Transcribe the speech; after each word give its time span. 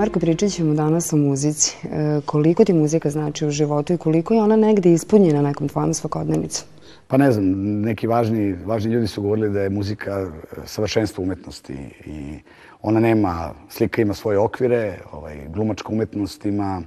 Marko, 0.00 0.20
pričat 0.20 0.50
ćemo 0.50 0.74
danas 0.74 1.12
o 1.12 1.16
muzici. 1.16 1.76
E, 1.84 2.20
koliko 2.26 2.64
ti 2.64 2.72
muzika 2.72 3.10
znači 3.10 3.46
u 3.46 3.50
životu 3.50 3.92
i 3.92 3.96
koliko 3.96 4.34
je 4.34 4.42
ona 4.42 4.56
negde 4.56 4.92
ispunjena 4.92 5.42
nekom 5.42 5.68
tvojom 5.68 5.94
svakodnevnicom? 5.94 6.68
Pa 7.08 7.16
ne 7.16 7.32
znam, 7.32 7.44
neki 7.80 8.06
važni, 8.06 8.52
važni 8.64 8.92
ljudi 8.92 9.06
su 9.06 9.22
govorili 9.22 9.50
da 9.50 9.60
je 9.60 9.70
muzika 9.70 10.10
e, 10.20 10.26
savršenstvo 10.64 11.24
umetnosti 11.24 11.74
i 12.06 12.38
ona 12.82 13.00
nema, 13.00 13.52
slika 13.68 14.02
ima 14.02 14.14
svoje 14.14 14.38
okvire, 14.38 14.98
ovaj, 15.12 15.48
glumačka 15.48 15.88
umetnost 15.92 16.46
ima, 16.46 16.82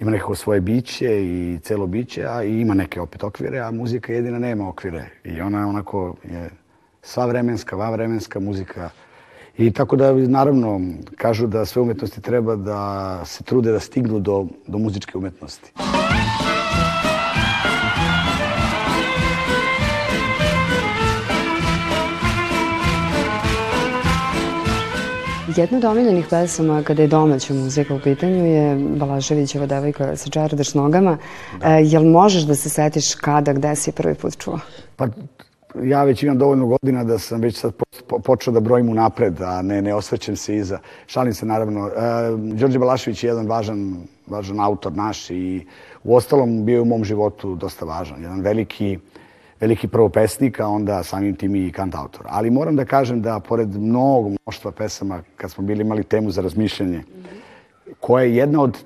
ima 0.00 0.10
nekako 0.10 0.34
svoje 0.34 0.60
biće 0.60 1.24
i 1.24 1.58
celo 1.62 1.86
biće, 1.86 2.26
a 2.28 2.44
i 2.44 2.60
ima 2.60 2.74
neke 2.74 3.00
opet 3.00 3.24
okvire, 3.24 3.58
a 3.58 3.70
muzika 3.70 4.12
jedina 4.12 4.38
nema 4.38 4.68
okvire. 4.68 5.04
I 5.24 5.40
ona 5.40 5.68
onako 5.68 6.14
je 6.24 6.50
sva 7.02 7.26
vremenska, 7.26 7.76
va 7.76 7.90
vremenska 7.90 8.40
muzika. 8.40 8.90
I 9.58 9.70
tako 9.70 9.96
da, 9.96 10.12
naravno, 10.12 10.80
kažu 11.16 11.46
da 11.46 11.64
sve 11.64 11.82
umetnosti 11.82 12.20
treba 12.20 12.56
da 12.56 13.22
se 13.24 13.44
trude 13.44 13.72
da 13.72 13.80
stignu 13.80 14.20
do, 14.20 14.46
do 14.66 14.78
muzičke 14.78 15.18
umetnosti. 15.18 15.72
Jedna 25.56 25.78
od 25.78 25.84
omiljenih 25.84 26.26
pesama 26.30 26.82
kada 26.82 27.02
je 27.02 27.08
domaća 27.08 27.54
muzika 27.54 27.94
u 27.94 28.00
pitanju 28.00 28.46
je 28.46 28.76
Balaševićeva 28.96 29.66
devojka 29.66 30.16
sa 30.16 30.30
čardaš 30.30 30.74
nogama. 30.74 31.18
Da. 31.60 31.68
E, 31.68 31.82
jel 31.84 32.04
možeš 32.04 32.42
da 32.42 32.54
se 32.54 32.68
setiš 32.68 33.14
kada, 33.14 33.52
gde 33.52 33.76
si 33.76 33.90
je 33.90 33.94
prvi 33.94 34.14
put 34.14 34.38
čuo? 34.38 34.58
Pa 34.96 35.06
ja 35.82 36.04
već 36.04 36.22
imam 36.22 36.38
dovoljno 36.38 36.66
godina 36.66 37.04
da 37.04 37.18
sam 37.18 37.40
već 37.40 37.58
sad 37.58 37.72
počeo 38.24 38.52
da 38.52 38.60
brojim 38.60 38.88
u 38.88 38.94
napred, 38.94 39.40
a 39.40 39.62
ne, 39.62 39.82
ne 39.82 39.94
osvrćem 39.94 40.36
se 40.36 40.56
iza. 40.56 40.78
Šalim 41.06 41.34
se 41.34 41.46
naravno. 41.46 41.88
E, 41.88 41.92
Đorđe 42.36 42.78
Balašević 42.78 43.24
je 43.24 43.28
jedan 43.28 43.46
važan, 43.46 43.96
važan 44.26 44.60
autor 44.60 44.92
naš 44.92 45.30
i 45.30 45.66
u 46.04 46.16
ostalom 46.16 46.64
bio 46.64 46.74
je 46.74 46.80
u 46.80 46.84
mom 46.84 47.04
životu 47.04 47.54
dosta 47.54 47.84
važan. 47.84 48.22
Jedan 48.22 48.40
veliki 48.40 48.98
veliki 49.60 49.88
prvo 49.88 50.08
pesnik, 50.08 50.60
a 50.60 50.66
onda 50.68 51.02
samim 51.02 51.34
tim 51.36 51.54
i 51.54 51.72
kantautor. 51.72 52.26
Ali 52.28 52.50
moram 52.50 52.76
da 52.76 52.84
kažem 52.84 53.22
da 53.22 53.40
pored 53.40 53.68
mnogo 53.68 54.28
mnoštva 54.28 54.72
pesama, 54.72 55.22
kad 55.36 55.50
smo 55.50 55.64
bili 55.64 55.80
imali 55.80 56.04
temu 56.04 56.30
za 56.30 56.42
razmišljanje, 56.42 57.02
koja 58.00 58.24
je 58.24 58.36
jedna 58.36 58.62
od, 58.62 58.78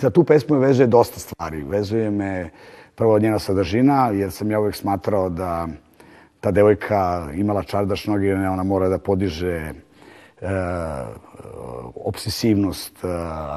za 0.00 0.10
tu 0.10 0.24
pesmu 0.24 0.54
me 0.54 0.66
vezuje 0.66 0.86
dosta 0.86 1.20
stvari. 1.20 1.62
Vezuje 1.62 2.10
me 2.10 2.50
prvo 2.94 3.18
njena 3.18 3.38
sadržina, 3.38 4.10
jer 4.12 4.30
sam 4.30 4.50
ja 4.50 4.60
uvek 4.60 4.76
smatrao 4.76 5.28
da 5.28 5.68
ta 6.40 6.50
devojka 6.50 7.28
imala 7.34 7.62
čardaš 7.62 8.06
noge, 8.06 8.34
ona 8.34 8.62
mora 8.62 8.88
da 8.88 8.98
podiže 8.98 9.54
e, 9.54 9.72
obsesivnost, 11.94 13.04
e, 13.04 13.08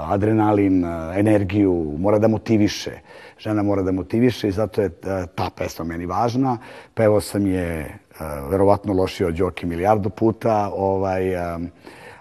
adrenalin, 0.08 0.86
e, 0.86 1.20
energiju, 1.20 1.96
mora 1.98 2.20
da 2.20 2.28
motiviše 2.28 3.00
žena 3.44 3.64
mora 3.64 3.82
da 3.82 3.92
motiviše 3.92 4.48
i 4.48 4.52
zato 4.52 4.82
je 4.82 4.88
e, 4.88 4.92
ta 5.36 5.50
pesma 5.56 5.86
meni 5.86 6.06
važna. 6.06 6.58
Pevao 6.94 7.22
sam 7.22 7.48
je 7.48 7.98
verovatno 8.50 8.94
lošio 8.94 9.28
od 9.28 9.36
Đoki 9.36 9.66
milijardu 9.66 10.10
puta, 10.10 10.72
ovaj, 10.76 11.32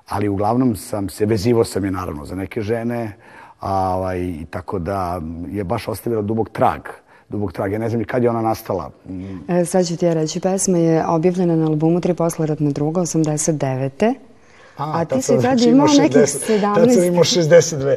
ali 0.09 0.29
uglavnom 0.29 0.77
sam 0.77 1.09
se, 1.09 1.27
vezivo 1.27 1.65
sam 1.65 1.85
je 1.85 1.91
naravno 1.91 2.25
za 2.25 2.35
neke 2.35 2.61
žene, 2.61 3.13
a, 3.61 3.95
ovaj, 3.97 4.33
tako 4.51 4.79
da 4.79 5.21
je 5.49 5.65
baš 5.65 5.89
ostavila 5.89 6.23
dubog 6.23 6.49
trag 6.49 6.81
dubog 7.33 7.53
trag. 7.53 7.73
Ja 7.73 7.79
ne 7.79 7.89
znam 7.89 7.99
ni 7.99 8.05
kad 8.05 8.23
je 8.23 8.31
ona 8.31 8.43
nastala. 8.43 8.91
E, 9.49 9.65
sad 9.65 9.87
ću 9.87 9.97
ti 9.97 10.07
ja 10.07 10.15
reći, 10.15 10.41
pesma 10.41 10.79
je 10.79 11.07
objavljena 11.07 11.57
na 11.57 11.67
albumu 11.67 12.01
Tri 12.01 12.15
posleratna 12.15 12.71
druga, 12.71 13.01
89. 13.01 14.15
A, 14.77 15.01
A 15.01 15.05
ti 15.09 15.23
si 15.23 15.33
tad 15.43 15.61
imao 15.61 15.87
nekih 15.99 16.17
17... 16.17 16.75
Tad 16.75 16.95
sam 16.95 17.05
imao 17.05 17.25
62. 17.25 17.97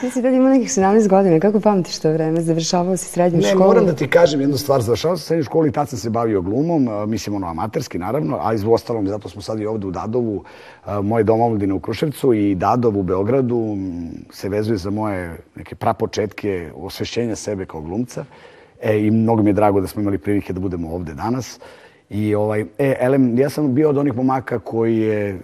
ti 0.00 0.10
si 0.10 0.22
tad 0.22 0.34
imao 0.34 0.48
nekih 0.48 0.68
17 0.68 1.08
godina. 1.08 1.40
Kako 1.40 1.60
pamtiš 1.60 1.98
to 1.98 2.12
vreme? 2.12 2.40
Završavao 2.40 2.96
si 2.96 3.04
srednju 3.04 3.40
ne, 3.40 3.48
školu? 3.48 3.60
Ne, 3.60 3.66
moram 3.66 3.86
da 3.86 3.92
ti 3.92 4.08
kažem 4.08 4.40
jednu 4.40 4.56
stvar. 4.56 4.80
Završavao 4.80 5.16
sam 5.16 5.26
srednju 5.26 5.44
školu 5.44 5.66
i 5.66 5.72
tad 5.72 5.88
sam 5.88 5.98
se 5.98 6.10
bavio 6.10 6.42
glumom. 6.42 7.10
Mislim, 7.10 7.36
ono, 7.36 7.46
amaterski, 7.46 7.98
naravno. 7.98 8.38
A 8.42 8.54
iz 8.54 8.64
ostalom, 8.66 9.08
zato 9.08 9.28
smo 9.28 9.42
sad 9.42 9.60
i 9.60 9.66
ovde 9.66 9.86
u 9.86 9.90
Dadovu. 9.90 10.44
Moje 11.02 11.24
domovljine 11.24 11.74
u 11.74 11.80
Kruševcu 11.80 12.32
i 12.32 12.54
Dadov 12.54 12.98
u 12.98 13.02
Beogradu 13.02 13.76
se 14.32 14.48
vezuje 14.48 14.76
za 14.76 14.90
moje 14.90 15.36
neke 15.54 15.74
prapočetke 15.74 16.70
osvešćenja 16.76 17.36
sebe 17.36 17.66
kao 17.66 17.80
glumca. 17.80 18.24
E, 18.82 18.98
I 19.00 19.10
mnogo 19.10 19.42
mi 19.42 19.50
je 19.50 19.54
drago 19.54 19.80
da 19.80 19.86
smo 19.86 20.02
imali 20.02 20.18
prilike 20.18 20.52
da 20.52 20.60
budemo 20.60 20.94
ovde 20.94 21.14
danas. 21.14 21.60
I 22.10 22.34
ovaj, 22.34 22.64
e, 22.78 22.96
elem, 23.00 23.38
ja 23.38 23.50
sam 23.50 23.74
bio 23.74 23.88
od 23.88 23.98
onih 23.98 24.16
momaka 24.16 24.58
koji 24.58 24.98
je 24.98 25.40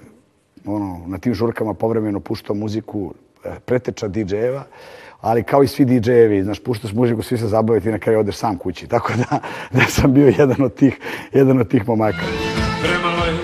ono, 0.66 1.00
na 1.06 1.18
tim 1.18 1.34
žurkama 1.34 1.74
povremeno 1.74 2.20
puštao 2.20 2.56
muziku 2.56 3.14
e, 3.44 3.50
preteča 3.64 4.08
DJ-eva, 4.08 4.62
ali 5.20 5.42
kao 5.42 5.62
i 5.62 5.68
svi 5.68 5.84
DJ-evi, 5.84 6.42
znaš, 6.42 6.60
puštaš 6.60 6.92
muziku, 6.92 7.22
svi 7.22 7.38
se 7.38 7.46
zabave, 7.46 7.80
ti 7.80 7.90
na 7.90 7.98
kraju 7.98 8.20
odeš 8.20 8.36
sam 8.36 8.58
kući. 8.58 8.86
Tako 8.94 9.12
da, 9.12 9.38
da 9.70 9.84
sam 9.88 10.14
bio 10.14 10.26
jedan 10.38 10.62
od 10.62 10.74
tih, 10.74 10.98
jedan 11.32 11.60
od 11.60 11.68
tih 11.68 11.88
momaka. 11.88 12.26
Premala 12.82 13.26
je 13.26 13.38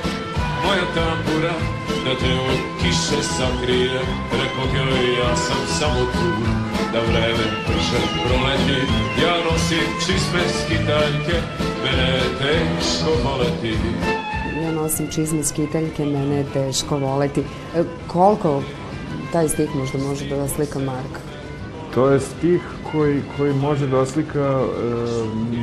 moja 0.65 0.87
tambura, 0.95 1.55
da 2.05 2.13
te 2.21 2.33
od 2.51 2.61
kiše 2.81 3.23
sakrije, 3.23 4.01
rekao 4.33 4.65
joj 4.77 5.19
ja 5.19 5.37
sam 5.37 5.67
samo 5.79 6.01
tu, 6.13 6.31
da 6.93 7.01
vreme 7.01 7.45
brže 7.67 8.03
proleti, 8.23 8.81
ja 9.23 9.35
nosim 9.51 9.89
čisme 10.01 10.41
skitaljke, 10.59 11.37
mene 11.85 12.09
je 12.15 12.23
teško 12.39 13.11
voleti 13.25 14.22
ja 14.63 14.73
nosim 14.73 15.07
čizme 15.11 15.43
skiteljke, 15.45 16.05
mene 16.05 16.37
je 16.37 16.45
teško 16.53 16.99
voleti. 16.99 17.41
E, 17.41 17.85
koliko 18.07 18.63
taj 19.33 19.49
stih 19.49 19.77
možda 19.77 19.99
može 19.99 20.29
da 20.29 20.43
oslika 20.43 20.79
Mark? 20.79 21.19
To 21.95 22.11
je 22.11 22.21
stih 22.21 22.61
koji, 22.93 23.23
koji 23.37 23.55
može 23.55 23.87
da 23.87 23.99
oslika 23.99 24.61
e, 24.61 24.67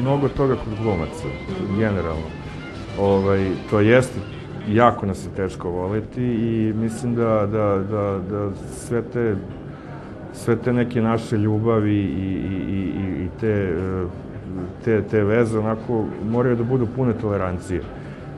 mnogo 0.02 0.30
toga 0.30 0.56
kod 0.56 0.84
glumaca, 0.84 1.28
generalno. 1.78 2.28
Ovaj, 3.00 3.52
to 3.70 3.80
jeste 3.80 4.20
jako 4.68 5.06
nas 5.06 5.26
je 5.26 5.30
teško 5.36 5.70
voleti 5.70 6.24
i 6.24 6.74
mislim 6.76 7.16
da, 7.16 7.48
da, 7.52 7.84
da, 7.92 8.20
da 8.30 8.52
sve 8.88 9.02
te 9.14 9.36
sve 10.34 10.56
te 10.56 10.74
neke 10.74 11.02
naše 11.02 11.38
ljubavi 11.38 11.96
i, 11.96 12.40
i, 12.50 12.84
i, 13.00 13.24
i 13.24 13.30
te, 13.40 13.48
e, 13.48 14.06
te, 14.86 15.02
te 15.02 15.24
veze 15.24 15.60
onako 15.60 16.06
moraju 16.32 16.56
da 16.56 16.64
budu 16.64 16.88
pune 16.96 17.14
tolerancije. 17.14 17.82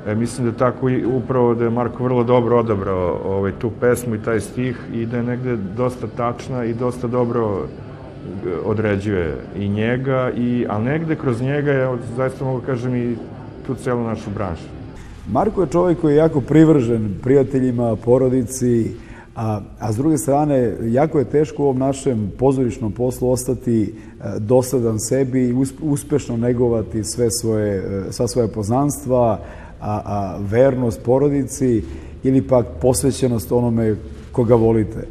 E, 0.08 0.16
mislim 0.16 0.52
da 0.52 0.58
tako 0.58 0.90
i 0.90 1.06
upravo 1.06 1.54
da 1.54 1.64
je 1.64 1.70
Marko 1.70 2.04
vrlo 2.04 2.24
dobro 2.24 2.60
odabrao 2.60 3.20
ovaj, 3.26 3.52
tu 3.52 3.72
pesmu 3.80 4.16
i 4.16 4.24
taj 4.24 4.40
stih 4.40 4.78
i 4.94 5.06
da 5.06 5.18
je 5.18 5.24
negde 5.24 5.58
dosta 5.78 6.08
tačna 6.18 6.66
i 6.66 6.74
dosta 6.74 7.08
dobro 7.08 7.60
e, 7.60 8.50
određuje 8.66 9.38
i 9.60 9.70
njega, 9.70 10.32
i, 10.38 10.66
a 10.70 10.80
negde 10.80 11.16
kroz 11.16 11.42
njega 11.42 11.72
je, 11.72 11.98
zaista 12.18 12.46
mogu 12.46 12.62
kažem, 12.66 12.96
i 12.96 13.16
tu 13.68 13.76
celu 13.76 14.04
našu 14.04 14.30
branšu. 14.36 14.64
Marko 15.32 15.62
je 15.62 15.68
čovjek 15.68 16.02
koji 16.02 16.14
je 16.14 16.18
jako 16.18 16.42
privržen 16.42 17.16
prijateljima, 17.24 17.96
porodici, 17.96 18.92
a, 19.36 19.62
a 19.80 19.94
s 19.94 19.98
druge 19.98 20.18
strane, 20.18 20.78
jako 20.82 21.20
je 21.20 21.26
teško 21.26 21.64
u 21.64 21.66
ovom 21.66 21.80
našem 21.80 22.32
pozorišnom 22.40 22.92
poslu 22.92 23.32
ostati 23.32 23.84
e, 23.84 24.40
dosadan 24.40 25.00
sebi 25.00 25.44
i 25.44 25.56
uspešno 25.82 26.38
negovati 26.38 27.04
sve 27.04 27.32
svoje, 27.32 27.84
sva 28.12 28.28
svoje 28.28 28.48
poznanstva, 28.48 29.40
a, 29.82 30.02
a 30.06 30.38
vernost 30.40 31.02
porodici 31.04 31.84
ili 32.24 32.42
pak 32.42 32.66
posvećenost 32.82 33.52
onome 33.52 33.96
koga 34.32 34.56
volite. 34.56 35.08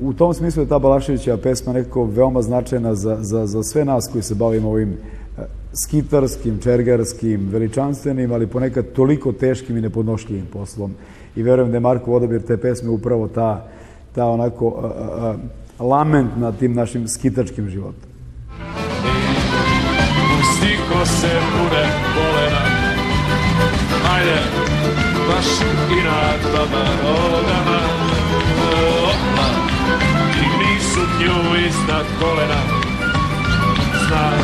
U, 0.00 0.12
tom 0.12 0.34
smislu 0.34 0.62
je 0.62 0.68
ta 0.68 0.78
Balaševića 0.78 1.36
pesma 1.36 1.72
nekako 1.72 2.04
veoma 2.04 2.42
značajna 2.42 2.94
za, 2.94 3.16
za, 3.20 3.46
za 3.46 3.62
sve 3.62 3.84
nas 3.84 4.08
koji 4.12 4.22
se 4.22 4.34
bavimo 4.34 4.70
ovim 4.70 4.96
skitarskim, 5.72 6.58
čergarskim, 6.62 7.48
veličanstvenim, 7.52 8.32
ali 8.32 8.46
ponekad 8.46 8.92
toliko 8.92 9.32
teškim 9.32 9.76
i 9.76 9.80
nepodnošljivim 9.80 10.46
poslom. 10.52 10.94
I 11.36 11.42
verujem 11.42 11.70
da 11.70 11.76
je 11.76 11.80
Marko 11.80 12.12
odabir 12.12 12.42
te 12.42 12.56
pesme 12.56 12.90
upravo 12.90 13.28
ta, 13.28 13.68
ta 14.14 14.26
onako 14.26 14.80
a, 14.82 14.86
a, 14.86 15.34
a, 15.78 15.84
lament 15.84 16.30
na 16.36 16.52
tim 16.52 16.74
našim 16.74 17.08
skitačkim 17.08 17.68
životom. 17.68 18.08
Pusti 20.28 20.76
ko 20.88 21.06
se 21.06 21.40
bude 21.58 21.84
kolena 22.14 22.37
ajde, 24.14 24.38
baš 25.28 25.46
i 25.90 26.02
nad 26.04 26.40
baba 26.52 26.84
rogama. 27.02 27.80
Opa, 29.04 29.48
digni 30.34 30.80
suknju 30.80 31.66
iznad 31.66 32.06
kolena, 32.20 32.60
znaj 34.08 34.38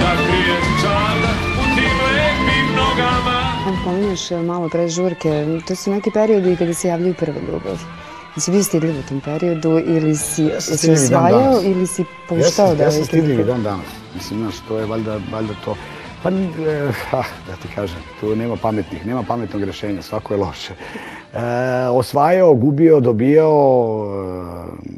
da 0.00 0.12
krije 0.26 0.56
čada 0.82 1.32
u 1.60 1.62
tim 1.74 1.96
lepim 2.14 2.66
nogama. 2.76 3.52
Pominješ 3.84 4.30
e, 4.30 4.36
malo 4.36 4.68
pre 4.68 4.88
žurke, 4.88 5.60
to 5.68 5.74
su 5.74 5.90
neki 5.90 6.10
periodi 6.10 6.56
kada 6.56 6.74
se 6.74 6.88
javljaju 6.88 7.14
prve 7.14 7.40
ljubavi. 7.40 7.78
Jesi 8.36 8.50
bio 8.50 8.62
stidljiv 8.62 8.98
u 8.98 9.02
tom 9.08 9.20
periodu 9.20 9.80
ili 9.86 10.16
si, 10.16 10.44
ja 10.44 10.60
si 10.60 10.90
osvajao 10.90 11.60
ili 11.62 11.86
si 11.86 12.04
puštao 12.28 12.74
da... 12.74 12.84
Ja 12.84 12.90
sam 12.90 13.04
stidljiv 13.04 13.46
dan 13.46 13.62
danas. 13.62 13.86
Mislim, 14.14 14.40
znaš, 14.40 14.54
to 14.68 14.78
je 14.78 14.86
valjda, 14.86 15.20
valjda 15.32 15.54
to 15.64 15.76
Pa, 16.26 16.32
e, 16.32 16.92
ah, 17.12 17.26
da 17.46 17.56
ti 17.62 17.68
kažem, 17.74 17.98
tu 18.20 18.36
nema 18.36 18.56
pametnih, 18.56 19.06
nema 19.06 19.22
pametnog 19.22 19.62
rešenja, 19.62 20.02
svako 20.02 20.34
je 20.34 20.40
loše. 20.40 20.74
E, 20.74 21.38
osvajao, 21.88 22.54
gubio, 22.54 23.00
dobijao, 23.00 24.06
e, 24.74 24.88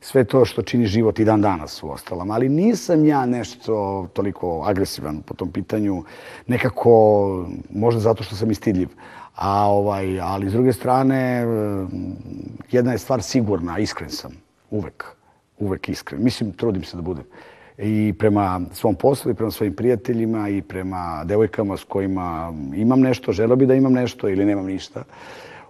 sve 0.00 0.24
to 0.24 0.44
što 0.44 0.62
čini 0.62 0.86
život 0.86 1.18
i 1.18 1.24
dan 1.24 1.40
danas 1.40 1.82
u 1.82 1.90
ostalom. 1.90 2.30
Ali 2.30 2.48
nisam 2.48 3.04
ja 3.04 3.26
nešto 3.26 4.06
toliko 4.12 4.62
agresivan 4.66 5.22
po 5.22 5.34
tom 5.34 5.52
pitanju, 5.52 6.02
nekako, 6.46 7.46
možda 7.70 8.00
zato 8.00 8.24
što 8.24 8.36
sam 8.36 8.50
istidljiv. 8.50 8.88
A, 9.34 9.68
ovaj, 9.68 10.20
ali 10.20 10.50
s 10.50 10.52
druge 10.52 10.72
strane, 10.72 11.46
jedna 12.70 12.92
je 12.92 12.98
stvar 12.98 13.22
sigurna, 13.22 13.78
iskren 13.78 14.10
sam, 14.10 14.32
uvek, 14.70 15.04
uvek 15.58 15.88
iskren. 15.88 16.24
Mislim, 16.24 16.52
trudim 16.52 16.84
se 16.84 16.96
da 16.96 17.02
budem 17.02 17.24
i 17.78 18.14
prema 18.18 18.60
svom 18.72 18.94
poslu 18.94 19.30
i 19.30 19.34
prema 19.34 19.50
svojim 19.50 19.74
prijateljima 19.74 20.48
i 20.48 20.62
prema 20.62 21.24
devojkama 21.24 21.76
s 21.76 21.84
kojima 21.84 22.52
imam 22.74 23.00
nešto, 23.00 23.32
želeo 23.32 23.56
bi 23.56 23.66
da 23.66 23.74
imam 23.74 23.92
nešto 23.92 24.28
ili 24.28 24.44
nemam 24.44 24.66
ništa. 24.66 25.04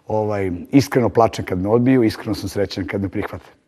Ovaj, 0.09 0.51
iskreno 0.71 1.09
plačem 1.09 1.45
kad 1.45 1.59
me 1.59 1.69
odbiju, 1.69 2.03
iskreno 2.03 2.35
sam 2.35 2.49
srećan 2.49 2.87
kad 2.87 3.03
me 3.03 3.09
prihvate. 3.09 3.65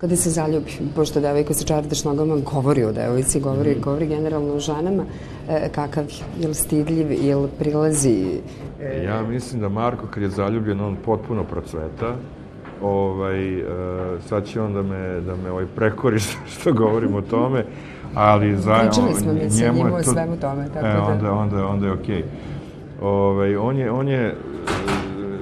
Kada 0.00 0.16
se 0.16 0.30
zaljubi, 0.30 0.70
pošto 0.96 1.20
devojka 1.20 1.54
sa 1.54 1.64
čardaš 1.64 2.04
nogama 2.04 2.36
govori 2.36 2.84
o 2.84 2.92
devojci, 2.92 3.40
govori, 3.40 3.74
mm. 3.74 3.80
govori 3.80 4.06
generalno 4.06 4.54
o 4.54 4.60
ženama, 4.60 5.04
e, 5.48 5.68
kakav 5.74 6.04
je, 6.04 6.42
je 6.42 6.48
li 6.48 6.54
stidljiv, 6.54 7.12
je 7.12 7.36
li 7.36 7.48
prilazi? 7.58 8.40
E... 8.80 9.02
Ja 9.04 9.22
mislim 9.22 9.60
da 9.60 9.68
Marko 9.68 10.06
kad 10.06 10.22
je 10.22 10.28
zaljubljen, 10.28 10.80
on 10.80 10.96
potpuno 11.04 11.44
procveta, 11.44 12.16
ovaj, 12.82 13.62
uh, 13.62 13.68
sad 14.26 14.44
će 14.44 14.60
on 14.60 14.74
da 14.74 14.82
me, 14.82 15.20
da 15.20 15.36
me 15.36 15.50
ovaj 15.50 15.66
prekori 15.76 16.18
što, 16.24 16.38
što 16.46 16.72
govorim 16.72 17.14
o 17.14 17.22
tome, 17.22 17.64
ali 18.14 18.56
za, 18.56 18.78
Pričali 18.78 19.14
smo 19.14 19.32
mi 19.32 19.50
se 19.50 19.64
njemu 19.64 19.94
o 19.94 20.02
svemu 20.02 20.36
tome, 20.36 20.68
tako 20.74 20.86
e, 20.86 20.92
da... 20.92 21.02
Onda, 21.02 21.32
onda, 21.32 21.66
onda 21.66 21.86
je 21.86 21.92
okej. 21.92 22.16
Okay. 22.16 22.24
Ovaj, 23.02 23.56
on 23.56 23.76
je, 23.76 23.90
on 23.90 24.08
je 24.08 24.34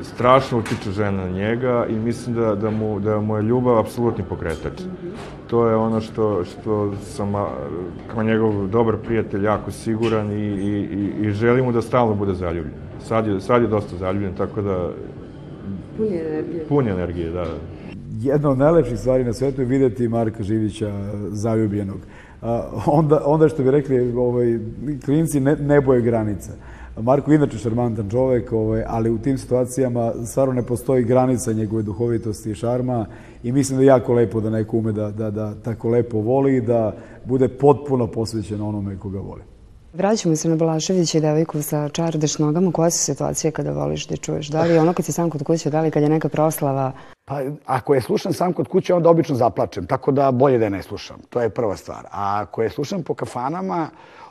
strašno 0.03 0.59
utiče 0.59 0.91
žena 0.91 1.25
na 1.25 1.29
njega 1.29 1.87
i 1.89 1.93
mislim 1.93 2.37
da, 2.37 2.55
da, 2.55 2.71
mu, 2.71 3.01
da 3.01 3.21
mu 3.21 3.37
je 3.37 3.43
ljubav 3.43 3.79
apsolutni 3.79 4.25
pokretač. 4.29 4.83
To 5.47 5.69
je 5.69 5.77
ono 5.77 6.01
što, 6.01 6.45
što 6.45 6.95
sam 7.03 7.33
kao 8.15 8.23
njegov 8.23 8.67
dobar 8.67 8.97
prijatelj 8.97 9.45
jako 9.45 9.71
siguran 9.71 10.33
i, 10.33 10.35
i, 10.35 10.89
i, 10.93 11.27
i 11.27 11.31
želim 11.31 11.65
mu 11.65 11.73
da 11.73 11.83
stalno 11.83 12.15
bude 12.15 12.35
zaljubljen. 12.35 12.75
Sad 13.01 13.27
je, 13.27 13.41
sad 13.41 13.63
je 13.63 13.69
dosta 13.69 13.97
zaljubljen, 13.97 14.35
tako 14.35 14.63
da 14.63 14.91
Pun 15.97 16.07
energije. 16.07 16.67
Pun 16.69 16.89
energije, 16.89 17.31
da. 17.31 17.45
Jedna 18.21 18.51
od 18.51 18.59
najlepših 18.59 18.99
stvari 18.99 19.25
na 19.25 19.33
svetu 19.33 19.61
je 19.61 19.65
videti 19.65 20.09
Marka 20.09 20.43
Živića 20.43 20.93
zaljubljenog. 21.31 21.99
onda, 22.87 23.23
onda 23.25 23.49
što 23.49 23.63
bi 23.63 23.71
rekli, 23.71 24.13
ovaj, 24.17 24.59
klinci 25.05 25.41
ne, 25.41 25.57
ne 25.57 25.81
boje 25.81 26.01
granica. 26.01 26.53
Marko 27.01 27.31
je 27.31 27.37
inače 27.37 27.59
šarmantan 27.59 28.11
čovek, 28.11 28.53
ovaj, 28.53 28.83
ali 28.87 29.11
u 29.11 29.19
tim 29.19 29.39
situacijama 29.39 30.13
stvarno 30.25 30.55
ne 30.55 30.63
postoji 30.63 31.05
granica 31.05 31.53
njegove 31.53 31.83
duhovitosti 31.83 32.51
i 32.51 32.55
šarma 32.55 33.07
i 33.43 33.53
mislim 33.53 33.77
da 33.77 33.83
je 33.83 33.87
jako 33.87 34.15
lepo 34.15 34.41
da 34.41 34.51
neko 34.51 34.77
ume 34.77 34.93
da, 34.93 35.11
da, 35.11 35.31
da 35.31 35.55
tako 35.55 35.89
lepo 35.89 36.19
voli 36.19 36.57
i 36.57 36.61
da 36.61 36.97
bude 37.25 37.49
potpuno 37.49 38.07
posvećen 38.07 38.61
onome 38.61 38.99
koga 38.99 39.19
voli. 39.19 39.43
Vraćamo 39.97 40.37
se 40.37 40.49
na 40.49 40.57
Balaševića 40.57 41.19
i 41.19 41.21
devojku 41.21 41.63
sa 41.63 41.89
čardeš 41.89 42.39
nogama. 42.39 42.73
Koja 42.73 42.91
su 42.91 42.99
situacije 42.99 43.51
kada 43.51 43.71
voliš 43.71 44.07
da 44.07 44.17
čuješ? 44.17 44.49
Da 44.49 44.63
li 44.63 44.79
ono 44.79 44.93
kad 44.93 45.05
si 45.05 45.13
sam 45.13 45.31
kod 45.31 45.43
kuće, 45.43 45.71
da 45.71 45.81
li 45.81 45.91
kad 45.91 46.03
je 46.03 46.09
neka 46.09 46.29
proslava? 46.29 46.93
Pa, 47.25 47.41
ako 47.67 47.95
je 47.95 48.01
slušam 48.01 48.33
sam 48.33 48.53
kod 48.53 48.69
kuće, 48.69 48.95
onda 48.95 49.11
obično 49.11 49.35
zaplačem, 49.35 49.87
tako 49.87 50.13
da 50.13 50.31
bolje 50.31 50.59
da 50.59 50.69
ne 50.69 50.83
slušam. 50.83 51.17
To 51.31 51.41
je 51.41 51.51
prva 51.51 51.77
stvar. 51.77 52.07
A 52.11 52.41
ako 52.41 52.63
je 52.63 52.71
slušam 52.71 53.03
po 53.03 53.15
kafanama, 53.15 53.89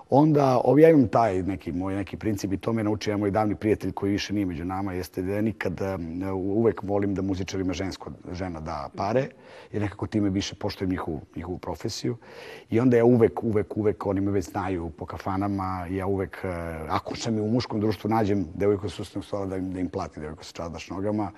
onda 0.10 0.62
ovaj, 0.63 1.07
taj 1.12 1.44
neki 1.44 1.72
moj 1.72 1.96
neki 1.96 2.18
princip 2.18 2.54
i 2.54 2.57
to 2.57 2.74
me 2.74 2.84
naučio 2.84 3.12
ja 3.12 3.18
moj 3.18 3.31
davni 3.31 3.56
prijatelj 3.56 3.92
koji 3.92 4.12
više 4.12 4.34
nije 4.34 4.46
među 4.46 4.66
nama, 4.66 4.94
jeste 4.94 5.22
da 5.22 5.34
ja 5.34 5.42
nikad 5.42 5.80
uvek 6.34 6.84
volim 6.84 7.16
da 7.16 7.22
muzičarima 7.22 7.74
žensko, 7.74 8.12
žena 8.31 8.60
da 8.60 8.90
pare, 8.96 9.28
jer 9.72 9.81
nekako 9.81 10.07
time 10.07 10.30
više 10.30 10.56
poštujem 10.56 10.90
njihovu, 10.90 11.22
njihovu 11.36 11.57
profesiju. 11.57 12.18
I 12.69 12.80
onda 12.80 12.98
ja 12.98 13.06
uvek, 13.06 13.44
uvek, 13.44 13.78
uvek, 13.78 14.06
oni 14.06 14.22
me 14.22 14.31
već 14.31 14.46
znaju 14.46 14.90
po 14.90 15.06
kafanama, 15.06 15.88
ja 15.90 16.07
uvek, 16.07 16.38
e, 16.44 16.48
ako 16.90 17.16
sam 17.16 17.38
i 17.38 17.42
u 17.42 17.48
muškom 17.48 17.80
društvu 17.80 18.10
nađem 18.10 18.48
devojku 18.54 18.90
sa 18.90 19.02
usnog 19.02 19.25
stola 19.25 19.46
da 19.46 19.57
im, 19.57 19.74
da 19.74 19.80
im 19.80 19.90
plati 19.90 20.19
devojku 20.19 20.44
sa 20.44 20.54
čadaš 20.54 20.90
nogama, 20.90 21.31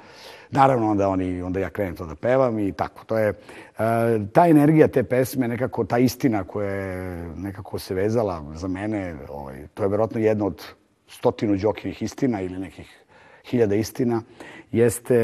naravno 0.49 0.91
onda, 0.91 1.09
oni, 1.09 1.41
onda 1.41 1.59
ja 1.59 1.69
krenem 1.69 1.95
to 1.95 2.05
da 2.05 2.15
pevam 2.15 2.59
i 2.59 2.71
tako. 2.71 3.05
To 3.05 3.17
je, 3.17 3.29
uh, 3.29 3.85
ta 4.33 4.47
energija 4.47 4.87
te 4.87 5.03
pesme, 5.03 5.47
nekako 5.47 5.83
ta 5.83 5.97
istina 5.97 6.43
koja 6.43 6.69
je 6.69 7.27
nekako 7.35 7.79
se 7.79 7.93
vezala 7.93 8.43
za 8.57 8.67
mene, 8.67 9.15
ovaj, 9.29 9.67
to 9.73 9.83
je 9.83 9.89
verovatno 9.89 10.19
jedna 10.19 10.45
od 10.45 10.63
stotinu 11.07 11.57
Đokinih 11.57 12.01
istina 12.01 12.41
ili 12.41 12.59
nekih 12.59 13.03
hiljada 13.49 13.75
istina, 13.75 14.21
jeste 14.71 15.17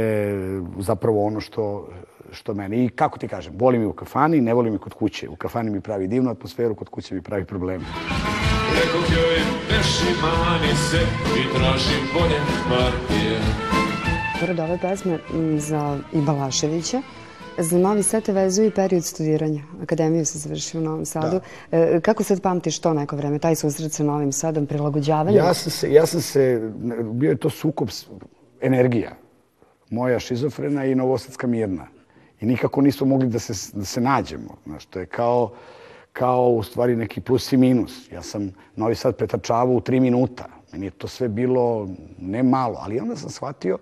zapravo 0.79 1.25
ono 1.25 1.39
što, 1.39 1.89
što 2.31 2.53
mene. 2.53 2.85
I 2.85 2.89
kako 2.89 3.19
ti 3.19 3.27
kažem, 3.27 3.53
volim 3.57 3.81
i 3.81 3.85
u 3.85 3.93
kafani, 3.93 4.41
ne 4.41 4.53
volim 4.53 4.75
i 4.75 4.77
kod 4.77 4.93
kuće. 4.93 5.29
U 5.29 5.35
kafani 5.35 5.71
mi 5.71 5.81
pravi 5.81 6.07
divnu 6.07 6.31
atmosferu, 6.31 6.75
kod 6.75 6.89
kuće 6.89 7.15
mi 7.15 7.21
pravi 7.21 7.45
probleme. 7.45 7.85
Rekog 8.75 9.03
joj, 9.15 9.37
peši 9.69 10.11
mani 10.21 10.73
se 10.89 11.01
i 11.39 11.57
tražim 11.57 12.03
bolje 12.13 12.39
partije. 12.69 13.39
Pored 14.39 14.59
ove 14.59 14.77
pesme 14.81 15.19
za 15.57 15.99
i 16.13 16.21
Balaševića, 16.21 17.01
Za 17.57 17.77
Novi 17.77 18.03
Sad 18.03 18.23
te 18.23 18.33
vezuje 18.33 18.67
i 18.67 18.71
period 18.71 19.05
studiranja. 19.05 19.63
Akademiju 19.81 20.25
se 20.25 20.37
završio 20.37 20.79
u 20.81 20.83
Novom 20.83 21.05
Sadu. 21.05 21.39
Da. 21.71 21.77
E, 21.77 22.01
kako 22.01 22.23
sad 22.23 22.41
pamtiš 22.41 22.79
to 22.79 22.93
neko 22.93 23.15
vreme, 23.15 23.39
taj 23.39 23.55
susret 23.55 23.91
sa 23.91 24.03
Novim 24.03 24.31
Sadom, 24.31 24.65
prilagođavanje? 24.65 25.37
Ja 25.37 25.53
sam 25.53 25.71
se, 25.71 25.93
ja 25.93 26.05
sam 26.05 26.21
se, 26.21 26.71
bio 27.03 27.29
je 27.29 27.37
to 27.37 27.49
sukob 27.49 27.89
energija. 28.61 29.15
Moja 29.89 30.19
šizofrena 30.19 30.85
i 30.85 30.95
novosadska 30.95 31.47
mirna. 31.47 31.87
I 32.41 32.45
nikako 32.45 32.81
nismo 32.81 33.07
mogli 33.07 33.27
da 33.27 33.39
se, 33.39 33.71
da 33.73 33.85
se 33.85 34.01
nađemo. 34.01 34.57
Znaš, 34.65 34.85
to 34.85 34.99
je 34.99 35.05
kao, 35.05 35.51
kao 36.13 36.49
u 36.49 36.63
stvari 36.63 36.95
neki 36.95 37.21
plus 37.21 37.51
i 37.53 37.57
minus. 37.57 38.11
Ja 38.11 38.21
sam 38.21 38.51
Novi 38.75 38.95
Sad 38.95 39.15
pretrčavao 39.15 39.75
u 39.75 39.81
tri 39.81 39.99
minuta. 39.99 40.45
Meni 40.71 40.85
je 40.85 40.91
to 40.91 41.07
sve 41.07 41.27
bilo 41.27 41.89
ne 42.19 42.43
malo, 42.43 42.77
ali 42.79 42.99
onda 42.99 43.15
sam 43.15 43.29
shvatio 43.29 43.77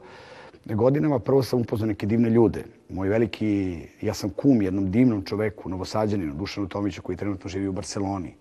godinama 0.66 1.20
prvo 1.20 1.44
sam 1.44 1.62
upoznao 1.62 1.88
neke 1.88 2.06
divne 2.06 2.30
ljude. 2.30 2.64
Moj 2.94 3.10
veliki, 3.10 3.82
ja 4.02 4.14
sam 4.14 4.30
kum 4.30 4.62
jednom 4.62 4.92
divnom 4.92 5.24
čoveku, 5.26 5.70
novosađaninu, 5.70 6.34
Dušanu 6.34 6.68
Tomiću, 6.68 7.02
koji 7.02 7.18
trenutno 7.18 7.50
živi 7.50 7.68
u 7.68 7.72
Barceloni 7.72 8.34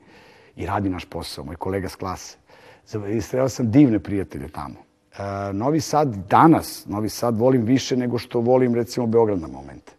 i 0.57 0.67
radi 0.67 0.91
naš 0.91 1.05
posao, 1.05 1.45
moj 1.45 1.57
kolega 1.57 1.89
s 1.89 1.97
klase. 1.97 2.37
Istreo 3.09 3.49
sam 3.49 3.71
divne 3.71 3.99
prijatelje 3.99 4.49
tamo. 4.49 4.75
E, 5.19 5.53
Novi 5.53 5.81
Sad 5.81 6.17
danas, 6.31 6.87
Novi 6.87 7.09
Sad 7.09 7.39
volim 7.39 7.63
više 7.63 7.97
nego 7.97 8.19
što 8.19 8.41
volim 8.41 8.75
recimo 8.75 9.07
Beograd 9.07 9.41
na 9.41 9.49
momente. 9.49 9.93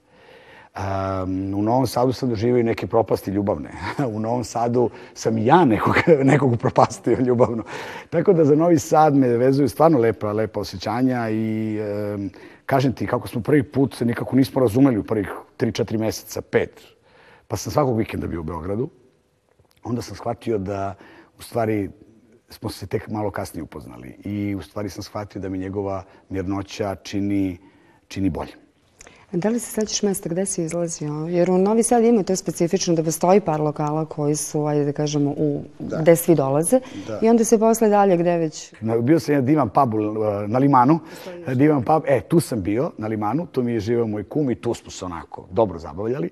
Um, 0.75 1.53
u 1.53 1.61
Novom 1.61 1.87
Sadu 1.87 2.13
sam 2.13 2.29
doživio 2.29 2.63
neke 2.63 2.87
propasti 2.87 3.31
ljubavne. 3.31 3.69
u 4.15 4.19
Novom 4.19 4.43
Sadu 4.43 4.89
sam 5.13 5.37
ja 5.37 5.65
nekog, 5.65 5.95
nekog 6.31 6.57
propastio 6.57 7.17
ljubavno. 7.19 7.63
Tako 8.09 8.33
da 8.33 8.45
za 8.45 8.55
Novi 8.55 8.79
Sad 8.79 9.15
me 9.15 9.27
vezuju 9.27 9.69
stvarno 9.69 9.99
lepa, 9.99 10.31
lepa 10.31 10.59
osjećanja 10.59 11.29
i 11.29 11.77
um, 12.15 12.29
kažem 12.71 12.93
ti, 12.93 13.07
kako 13.07 13.27
smo 13.27 13.41
prvi 13.41 13.63
put 13.63 13.95
se 13.95 14.05
nikako 14.05 14.35
nismo 14.35 14.61
razumeli 14.61 14.97
u 14.97 15.03
prvih 15.03 15.27
3-4 15.59 15.97
meseca, 15.99 16.41
5, 16.41 16.67
pa 17.47 17.57
sam 17.57 17.71
svakog 17.71 17.97
vikenda 17.97 18.27
bio 18.27 18.39
u 18.39 18.43
Beogradu, 18.43 18.89
onda 19.83 20.01
sam 20.01 20.15
shvatio 20.15 20.57
da 20.57 20.95
u 21.39 21.41
stvari 21.41 21.89
smo 22.49 22.69
se 22.69 22.87
tek 22.87 23.09
malo 23.09 23.31
kasnije 23.31 23.63
upoznali 23.63 24.15
i 24.23 24.55
u 24.55 24.61
stvari 24.61 24.89
sam 24.89 25.03
shvatio 25.03 25.41
da 25.41 25.49
mi 25.49 25.57
njegova 25.57 26.03
mirnoća 26.29 26.95
čini, 26.95 27.57
čini 28.07 28.29
bolje. 28.29 28.55
Da 29.33 29.49
li 29.49 29.59
se 29.59 29.71
sećaš 29.71 30.03
mesta 30.03 30.29
gde 30.29 30.45
si 30.45 30.63
izlazio? 30.63 31.13
Jer 31.29 31.51
u 31.51 31.57
Novi 31.57 31.83
Sad 31.83 32.03
ima 32.03 32.23
to 32.23 32.35
specifično 32.35 32.95
da 32.95 33.03
postoji 33.03 33.39
par 33.39 33.59
lokala 33.59 34.05
koji 34.05 34.35
su, 34.35 34.65
ajde 34.65 34.85
da 34.85 34.91
kažemo, 34.91 35.29
u, 35.37 35.61
da. 35.79 35.97
gde 35.97 36.15
svi 36.15 36.35
dolaze. 36.35 36.79
Da. 37.07 37.19
I 37.21 37.29
onda 37.29 37.43
se 37.43 37.59
posle 37.59 37.89
dalje 37.89 38.17
gde 38.17 38.37
već... 38.37 38.73
Bio 39.01 39.19
sam 39.19 39.35
na 39.35 39.41
divan 39.41 39.69
pubu 39.69 39.97
na 40.47 40.59
Limanu. 40.59 40.99
Divan 41.55 41.83
pub, 41.83 42.03
e, 42.07 42.21
tu 42.21 42.39
sam 42.39 42.61
bio 42.61 42.91
na 42.97 43.07
Limanu, 43.07 43.45
tu 43.45 43.63
mi 43.63 43.73
je 43.73 43.79
živeo 43.79 44.07
moj 44.07 44.23
kum 44.23 44.51
i 44.51 44.55
tu 44.55 44.73
smo 44.73 44.91
se 44.91 45.05
onako 45.05 45.47
dobro 45.51 45.79
zabavljali. 45.79 46.29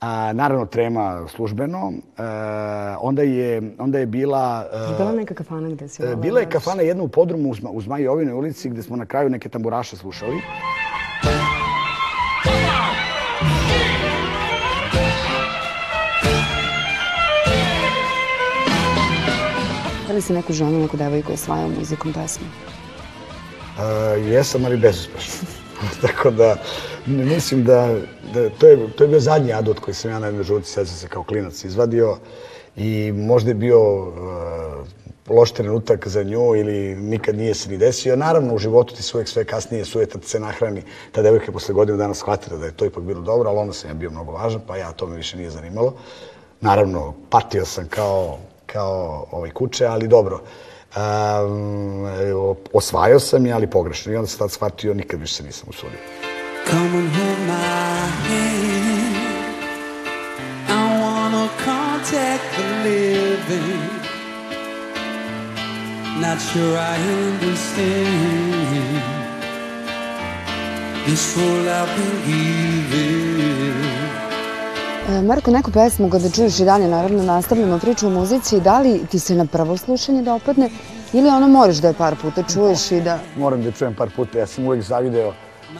A, 0.00 0.32
naravno, 0.32 0.66
trema 0.66 1.26
službeno. 1.28 1.92
E, 2.18 2.22
onda, 3.00 3.22
je, 3.22 3.74
onda 3.78 3.98
je 3.98 4.06
bila... 4.06 4.66
E, 4.72 4.90
je 4.90 4.96
bila 4.98 5.12
neka 5.12 5.34
kafana 5.34 5.68
gde 5.68 5.88
si 5.88 6.02
e, 6.02 6.16
Bila 6.16 6.40
je 6.40 6.48
kafana 6.48 6.82
jedna 6.82 7.02
u 7.02 7.08
podrumu 7.08 7.50
uz, 7.50 7.60
uz 7.70 7.86
Majovinoj 7.86 8.34
ulici 8.34 8.70
gde 8.70 8.82
smo 8.82 8.96
na 8.96 9.06
kraju 9.06 9.30
neke 9.30 9.48
tamburaše 9.48 9.96
slušali. 9.96 10.40
Li 20.14 20.22
si 20.22 20.32
neku 20.32 20.52
ženu, 20.52 20.80
neku 20.80 20.96
devojku 20.96 21.32
osvajao 21.32 21.68
muzikom, 21.68 22.12
pesmom? 22.12 22.48
Uh, 22.48 24.26
jesam, 24.26 24.64
ali 24.64 24.76
bezuspešno. 24.76 25.48
Tako 26.02 26.30
da, 26.30 26.56
mislim 27.06 27.64
da, 27.64 27.96
da 28.34 28.50
to, 28.50 28.66
je, 28.66 28.90
to 28.96 29.04
je 29.04 29.08
bio 29.08 29.20
zadnji 29.20 29.52
adut 29.52 29.78
koji 29.78 29.94
sam 29.94 30.10
ja 30.10 30.18
na 30.18 30.26
jednoj 30.26 30.44
žuti, 30.44 30.68
sad 30.68 30.88
se 30.88 31.08
kao 31.08 31.22
klinac 31.22 31.64
izvadio. 31.64 32.18
i 32.76 33.12
možda 33.12 33.50
je 33.50 33.54
bio 33.54 34.08
uh, 34.08 34.14
loš 35.28 35.52
trenutak 35.52 36.08
za 36.08 36.22
nju 36.22 36.56
ili 36.56 36.96
nikad 36.96 37.36
nije 37.36 37.54
se 37.54 37.70
ni 37.70 37.78
desio. 37.78 38.16
Naravno, 38.16 38.54
u 38.54 38.58
životu 38.58 38.94
ti 38.94 39.02
se 39.02 39.16
uvek 39.16 39.28
sve 39.28 39.44
kasnije 39.44 39.84
sujeta 39.84 40.18
se 40.22 40.40
nahrani. 40.40 40.82
Ta 41.12 41.22
devojka 41.22 41.46
je 41.46 41.52
posle 41.52 41.74
godinu 41.74 41.98
dana 41.98 42.14
shvatila 42.14 42.58
da 42.58 42.66
je 42.66 42.72
to 42.72 42.84
ipak 42.84 43.02
bilo 43.02 43.20
dobro, 43.20 43.50
ali 43.50 43.58
onda 43.58 43.72
sam 43.72 43.90
ja 43.90 43.94
bio 43.94 44.10
mnogo 44.10 44.32
važan, 44.32 44.60
pa 44.66 44.76
ja 44.76 44.92
to 44.92 45.06
me 45.06 45.16
više 45.16 45.36
nije 45.36 45.50
zanimalo. 45.50 45.94
Naravno, 46.60 47.14
patio 47.30 47.64
sam 47.64 47.88
kao, 47.88 48.38
kao 48.74 49.26
ovaj 49.30 49.50
kuće, 49.50 49.86
ali 49.86 50.08
dobro. 50.08 50.40
Um, 50.96 52.06
osvajao 52.72 53.20
sam 53.20 53.46
je, 53.46 53.52
ali 53.52 53.70
pogrešno. 53.70 54.12
I 54.12 54.16
onda 54.16 54.28
sam 54.28 54.38
tad 54.38 54.50
shvatio, 54.50 54.94
nikad 54.94 55.20
više 55.20 55.34
se 55.34 55.42
nisam 55.42 55.68
usudio. 55.68 55.98
Come 56.70 56.98
and 56.98 57.08
hold 57.16 57.38
my 57.38 58.06
hand 58.26 59.16
I 60.68 61.00
wanna 61.02 61.46
contact 61.64 62.44
the 62.56 62.68
living 62.88 63.84
Not 66.20 66.38
sure 66.40 66.78
I 66.78 66.96
understand 67.26 68.22
This 71.06 71.36
role 71.36 71.68
I've 71.68 71.92
been 71.96 72.16
given 72.26 73.74
e, 74.00 74.03
Marko, 75.08 75.50
neku 75.50 75.70
pesmu 75.70 76.10
kada 76.10 76.30
čuješ 76.30 76.60
i 76.60 76.64
dalje, 76.64 76.88
naravno 76.88 77.22
nastavljamo 77.22 77.78
priču 77.78 78.06
o 78.06 78.10
muzici, 78.10 78.60
da 78.60 78.80
li 78.80 79.06
ti 79.10 79.18
se 79.18 79.34
na 79.34 79.46
prvo 79.46 79.76
slušanje 79.76 80.22
dopadne 80.22 80.70
ili 81.12 81.28
ono 81.28 81.48
moraš 81.48 81.76
da 81.76 81.88
je 81.88 81.94
par 81.94 82.16
puta 82.22 82.42
čuješ 82.42 82.92
i 82.92 83.00
da... 83.00 83.18
Moram 83.36 83.62
da 83.62 83.68
je 83.68 83.72
čujem 83.72 83.94
par 83.94 84.10
puta, 84.16 84.38
ja 84.38 84.46
sam 84.46 84.66
uvek 84.66 84.82
zavideo 84.82 85.32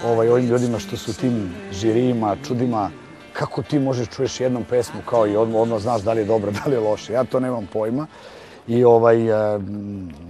ovaj, 0.04 0.28
ovim 0.28 0.46
ljudima 0.46 0.78
što 0.78 0.96
su 0.96 1.14
tim 1.16 1.54
žirijima, 1.72 2.36
čudima, 2.46 2.90
kako 3.32 3.62
ti 3.62 3.78
možeš 3.78 4.08
čuješ 4.08 4.40
jednom 4.40 4.64
pesmu 4.64 5.00
kao 5.08 5.26
i 5.26 5.36
odmah, 5.36 5.60
odmah 5.60 5.80
znaš 5.80 6.02
da 6.02 6.12
li 6.12 6.20
je 6.20 6.24
dobra, 6.24 6.50
da 6.64 6.70
li 6.70 6.76
je 6.76 6.80
loša. 6.80 7.12
Ja 7.12 7.24
to 7.24 7.40
nemam 7.40 7.68
pojma 7.72 8.06
i 8.68 8.84
ovaj, 8.84 9.30
uh, 9.30 9.62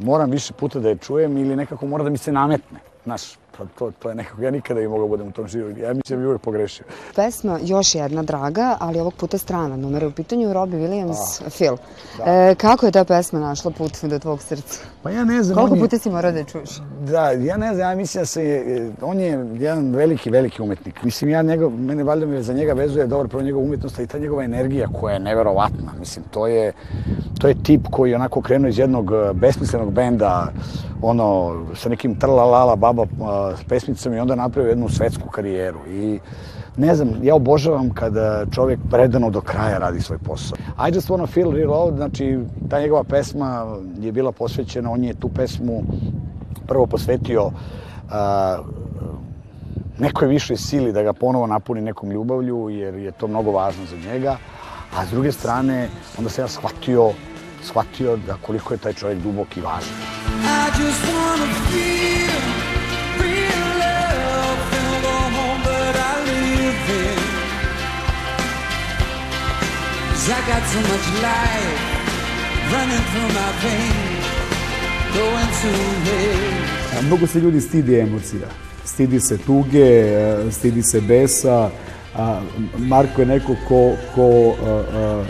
moram 0.03 0.31
više 0.31 0.53
puta 0.53 0.79
da 0.79 0.89
je 0.89 0.99
čujem 0.99 1.37
ili 1.39 1.57
nekako 1.57 1.87
mora 1.87 2.05
da 2.05 2.11
mi 2.11 2.19
se 2.19 2.33
nametne. 2.33 2.79
Znaš, 3.05 3.23
Pa 3.59 3.65
to, 3.79 3.91
to 3.99 4.09
je 4.09 4.15
nekako, 4.15 4.43
ja 4.43 4.51
nikada 4.51 4.81
ne 4.81 4.89
mogao 4.89 5.09
budem 5.09 5.29
u 5.29 5.33
tom 5.33 5.49
živu. 5.49 5.71
Ja 5.71 5.95
mislim 5.95 6.19
da 6.19 6.23
bi 6.23 6.27
uvek 6.27 6.41
pogrešio. 6.41 6.85
Pesma 7.17 7.59
još 7.63 7.95
jedna 7.95 8.23
draga, 8.23 8.77
ali 8.81 9.01
ovog 9.01 9.15
puta 9.15 9.39
strana. 9.39 9.77
Numer 9.77 10.05
u 10.05 10.11
pitanju 10.11 10.53
Robbie 10.53 10.81
Williams, 10.81 11.43
A, 11.47 11.51
Phil. 11.51 11.77
Da. 12.19 12.25
E, 12.33 12.55
kako 12.55 12.87
je 12.87 12.93
ta 12.93 13.05
pesma 13.05 13.41
našla 13.41 13.71
put 13.71 14.05
do 14.05 14.19
tvog 14.19 14.43
srca? 14.43 14.81
Pa 15.03 15.11
ja 15.11 15.25
ne 15.25 15.43
znam. 15.43 15.59
Koliko 15.59 15.77
puta 15.77 15.99
si 15.99 16.11
morao 16.11 16.33
da 16.33 16.39
je 16.39 16.45
čuješ? 16.45 16.71
Da, 17.01 17.31
ja 17.31 17.57
ne 17.57 17.75
znam, 17.75 17.91
ja 17.91 17.97
mislim 17.97 18.23
da 18.23 18.27
se, 18.27 18.91
on 19.03 19.21
je 19.21 19.47
jedan 19.55 19.95
veliki, 19.95 20.31
veliki 20.31 20.63
umetnik. 20.63 21.03
Mislim, 21.03 21.31
ja 21.31 21.43
njegov, 21.43 21.71
mene 21.71 22.05
valjda 22.05 22.27
me 22.27 22.43
za 22.43 22.53
njega 22.53 22.73
vezuje 22.73 23.07
dobro 23.07 23.29
prvo 23.29 23.43
njegova 23.43 23.65
umetnost, 23.65 23.99
i 23.99 24.07
ta 24.07 24.19
njegova 24.19 24.45
energija 24.45 24.89
koja 25.01 25.15
je 25.15 25.21
neverovatna. 25.21 25.93
Mislim, 25.99 26.25
to 26.31 26.47
je, 26.47 26.73
to 27.39 27.49
je 27.49 27.63
tip 27.63 27.87
koji 27.91 28.11
je 28.11 28.17
onako 28.17 28.43
krenuo 28.43 28.69
iz 28.69 28.79
jednog 28.79 29.13
e, 29.13 29.33
besmislenog 29.33 29.93
benda, 29.93 30.53
ono, 31.03 31.63
sa 31.75 31.89
nekim 31.89 32.15
trlalala 32.15 32.77
baba 32.77 33.07
pesmicom 33.69 34.15
i 34.15 34.19
onda 34.19 34.35
napravio 34.35 34.69
jednu 34.69 34.89
svetsku 34.89 35.29
karijeru. 35.29 35.79
I 35.89 36.21
ne 36.77 36.95
znam, 36.95 37.09
ja 37.23 37.35
obožavam 37.35 37.91
kada 37.91 38.47
čovjek 38.51 38.81
predano 38.91 39.31
do 39.31 39.41
kraja 39.41 39.79
radi 39.79 40.01
svoj 40.01 40.19
posao. 40.19 40.57
I 40.89 40.95
just 40.95 41.11
wanna 41.11 41.27
feel 41.27 41.51
real 41.51 41.71
love, 41.71 41.97
znači 41.97 42.39
ta 42.71 42.81
njegova 42.81 43.05
pesma 43.05 43.77
je 44.01 44.13
bila 44.13 44.33
posvećena, 44.33 44.91
on 44.91 45.05
je 45.05 45.15
tu 45.15 45.29
pesmu 45.29 45.83
prvo 46.67 46.87
posvetio 46.87 47.51
a, 48.11 48.59
nekoj 49.99 50.29
višoj 50.29 50.57
sili 50.57 50.93
da 50.93 51.03
ga 51.03 51.13
ponovo 51.13 51.47
napuni 51.47 51.81
nekom 51.81 52.11
ljubavlju, 52.11 52.69
jer 52.71 52.95
je 52.95 53.13
to 53.13 53.27
mnogo 53.27 53.51
važno 53.51 53.85
za 53.87 53.97
njega. 53.97 54.37
A 54.97 55.07
s 55.07 55.11
druge 55.11 55.33
strane, 55.33 55.89
onda 56.19 56.31
se 56.31 56.43
ja 56.43 56.49
shvatio, 56.49 57.11
shvatio 57.63 58.17
da 58.17 58.37
koliko 58.43 58.75
je 58.75 58.79
taj 58.79 58.93
čovjek 58.93 59.19
dubok 59.19 59.57
i 59.57 59.61
važan. 59.61 59.95
I 60.45 60.83
just 60.83 61.05
wanna 61.05 61.71
feel 61.71 62.24
Cause 70.25 70.33
I 70.33 70.47
got 70.49 70.63
so 70.69 70.81
much 70.81 71.07
life 71.21 71.81
running 72.73 73.05
through 73.11 73.31
my 73.39 73.51
veins, 73.61 74.25
going 75.13 75.51
to 75.61 75.71
hell. 76.05 77.03
Mnogo 77.07 77.27
se 77.27 77.41
ljudi 77.41 77.61
stidi 77.61 77.99
emocija. 77.99 78.49
Stidi 78.85 79.21
se 79.21 79.39
tuge, 79.39 79.79
e, 79.81 80.51
stidi 80.51 80.83
se 80.83 81.01
besa. 81.01 81.71
Marko 82.79 83.23
je 83.23 83.27
neko 83.27 83.57
ko, 83.69 83.93
ko 84.15 84.55
a, 84.67 84.83
a, 84.95 85.25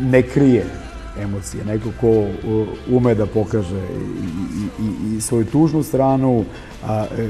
ne 0.00 0.22
krije 0.22 0.64
emocije, 1.22 1.64
neko 1.64 1.92
ko 2.00 2.26
ume 2.90 3.14
da 3.14 3.26
pokaže 3.26 3.78
i, 3.78 5.14
i, 5.14 5.16
i 5.16 5.20
svoju 5.20 5.44
tužnu 5.44 5.82
stranu 5.82 6.44
a, 6.86 7.04
e, 7.18 7.28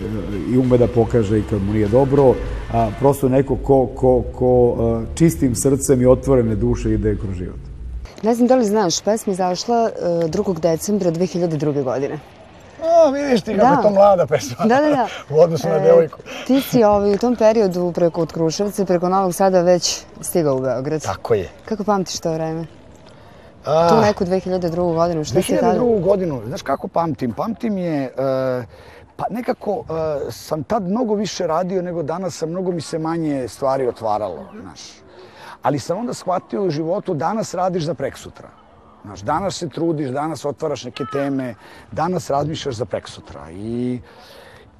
i 0.52 0.58
ume 0.58 0.78
da 0.78 0.86
pokaže 0.86 1.38
i 1.38 1.42
kad 1.50 1.62
mu 1.62 1.72
nije 1.72 1.88
dobro, 1.88 2.34
a, 2.72 2.90
prosto 3.00 3.28
neko 3.28 3.56
ko, 3.56 3.86
ko, 3.86 4.22
ko 4.34 4.76
a, 4.78 5.02
čistim 5.14 5.54
srcem 5.54 6.02
i 6.02 6.06
otvorene 6.06 6.54
duše 6.54 6.94
ide 6.94 7.16
kroz 7.16 7.36
život. 7.36 7.58
Ne 8.22 8.34
znam 8.34 8.48
da 8.48 8.56
li 8.56 8.64
znaš, 8.64 9.00
pesma 9.00 9.32
izašla 9.32 9.90
2. 10.00 10.56
E, 10.56 10.60
decembra 10.60 11.10
2002. 11.10 11.82
godine. 11.82 12.18
O, 12.82 13.10
vidiš 13.10 13.40
ti 13.40 13.56
kako 13.56 13.66
da. 13.66 13.72
je 13.72 13.82
to 13.82 13.90
mlada 13.90 14.26
pesma. 14.26 14.56
Da, 14.64 14.80
da, 14.80 14.88
da. 14.88 15.08
u 15.36 15.40
odnosu 15.40 15.68
na 15.68 15.74
e, 15.74 15.80
devojku. 15.80 16.18
Ti 16.46 16.60
si 16.60 16.84
ovaj, 16.84 17.14
u 17.14 17.18
tom 17.18 17.36
periodu 17.36 17.92
preko 17.94 18.22
od 18.22 18.32
Kruševca, 18.32 18.84
preko 18.84 19.08
Novog 19.08 19.34
Sada 19.34 19.62
već 19.62 20.00
stigao 20.20 20.56
u 20.56 20.60
Beograd. 20.60 21.02
Tako 21.02 21.34
je. 21.34 21.48
Kako 21.64 21.84
pamtiš 21.84 22.20
to 22.20 22.32
vreme? 22.32 22.66
A, 23.64 23.88
tu 23.88 24.00
neku 24.00 24.24
2002. 24.24 24.94
godinu, 24.94 25.24
šta 25.24 25.42
si 25.42 25.56
tada? 25.56 25.80
2002. 25.80 26.00
godinu, 26.00 26.42
znaš 26.46 26.62
kako 26.62 26.88
pamtim? 26.88 27.32
Pamtim 27.32 27.78
je, 27.78 28.12
uh, 28.58 28.64
pa 29.18 29.24
nekako 29.30 29.70
uh, 29.70 29.86
sam 30.30 30.62
tad 30.62 30.82
mnogo 30.82 31.14
više 31.14 31.46
radio 31.46 31.82
nego 31.82 32.02
danas, 32.02 32.34
sam 32.34 32.50
mnogo 32.50 32.72
mi 32.72 32.80
se 32.80 32.98
manje 32.98 33.48
stvari 33.48 33.88
otvaralo, 33.88 34.46
znaš. 34.60 34.80
Ali 35.62 35.78
sam 35.78 35.98
onda 35.98 36.14
shvatio 36.14 36.64
u 36.64 36.70
životu, 36.70 37.14
danas 37.14 37.54
radiš 37.54 37.84
za 37.84 37.94
preksutra. 37.94 38.48
Znaš, 39.04 39.20
danas 39.20 39.58
se 39.58 39.68
trudiš, 39.68 40.10
danas 40.10 40.44
otvaraš 40.44 40.84
neke 40.84 41.04
teme, 41.12 41.54
danas 41.92 42.30
razmišljaš 42.30 42.74
za 42.74 42.84
preksutra. 42.84 43.50
I 43.50 44.00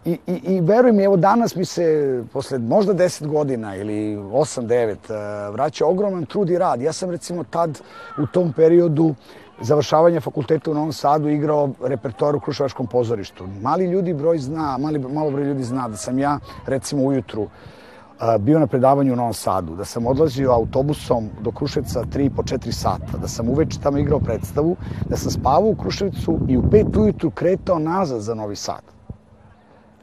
I, 0.05 0.19
i, 0.27 0.33
I 0.33 0.61
veruj 0.61 0.93
mi, 0.93 1.05
evo 1.05 1.17
danas 1.17 1.55
mi 1.55 1.65
se, 1.65 2.23
posle 2.33 2.59
možda 2.59 2.95
10 2.95 3.27
godina 3.27 3.77
ili 3.77 4.17
8-9, 4.17 4.91
eh, 4.91 5.51
vraća 5.51 5.87
ogroman 5.87 6.27
trud 6.27 6.51
i 6.51 6.59
rad. 6.59 6.83
Ja 6.83 6.93
sam 6.93 7.11
recimo 7.11 7.45
tad 7.45 7.81
u 8.19 8.27
tom 8.27 8.53
periodu 8.53 9.15
završavanja 9.61 10.21
fakulteta 10.21 10.71
u 10.71 10.75
Novom 10.75 10.93
Sadu 10.93 11.29
igrao 11.29 11.71
repertoar 11.81 12.37
u 12.37 12.41
Kruševačkom 12.41 12.87
pozorištu. 12.87 13.47
Mali 13.63 13.85
ljudi 13.85 14.15
broj 14.15 14.39
zna, 14.39 14.79
mali, 14.79 14.99
malo 14.99 15.31
broj 15.31 15.45
ljudi 15.45 15.63
zna 15.63 15.89
da 15.89 15.97
sam 15.97 16.19
ja 16.19 16.39
recimo 16.67 17.05
ujutru 17.05 17.43
eh, 17.43 18.39
bio 18.39 18.59
na 18.59 18.67
predavanju 18.67 19.13
u 19.13 19.17
Novom 19.17 19.35
Sadu, 19.35 19.77
da 19.77 19.85
sam 19.85 20.07
odlazio 20.07 20.53
autobusom 20.53 21.31
do 21.41 21.51
Kruševca 21.51 22.05
3 22.05 22.31
po 22.37 22.43
4 22.43 22.73
sata, 22.73 23.19
da 23.19 23.29
sam 23.29 23.49
uveče 23.49 23.81
tamo 23.81 23.99
igrao 23.99 24.21
predstavu, 24.21 24.77
da 25.09 25.17
sam 25.17 25.31
spavao 25.31 25.71
u 25.71 25.77
Kruševcu 25.77 26.39
i 26.49 26.57
u 26.57 26.63
5 26.63 26.99
ujutru 27.01 27.31
kretao 27.31 27.79
nazad 27.79 28.21
za 28.21 28.35
Novi 28.35 28.57
Sad 28.57 28.83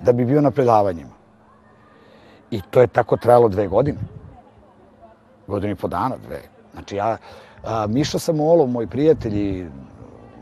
da 0.02 0.14
bi 0.14 0.26
bio 0.26 0.42
na 0.42 0.52
predavanjima. 0.52 1.10
I 2.52 2.62
to 2.70 2.82
je 2.82 2.88
tako 2.88 3.18
trajalo 3.18 3.50
dve 3.50 3.68
godine. 3.68 3.98
Godinu 5.48 5.74
i 5.74 5.76
po 5.76 5.88
dana, 5.88 6.16
dve. 6.28 6.42
Znači 6.74 6.96
ja, 6.96 7.18
a, 7.66 7.88
Miša 7.88 8.20
Samolov, 8.20 8.68
moj 8.68 8.88
prijatelj 8.88 9.38
i 9.38 9.66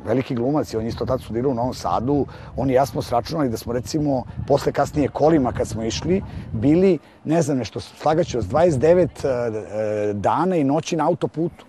veliki 0.06 0.36
glumac 0.36 0.74
i 0.74 0.78
on 0.78 0.86
isto 0.86 1.06
tad 1.06 1.22
studirao 1.22 1.52
u 1.52 1.56
Novom 1.56 1.74
Sadu, 1.74 2.26
on 2.58 2.70
i 2.70 2.74
ja 2.74 2.86
smo 2.86 3.02
sračunali 3.02 3.50
da 3.50 3.58
smo 3.58 3.74
recimo 3.74 4.24
posle 4.48 4.72
kasnije 4.72 5.08
kolima 5.08 5.52
kad 5.52 5.68
smo 5.68 5.84
išli 5.84 6.22
bili, 6.52 7.00
ne 7.24 7.42
znam 7.42 7.58
nešto, 7.58 7.80
slagaću 7.80 8.38
vas, 8.38 8.46
29 8.46 9.08
uh, 9.08 10.16
dana 10.16 10.56
i 10.56 10.64
noći 10.64 10.96
na 10.96 11.08
autoputu. 11.08 11.66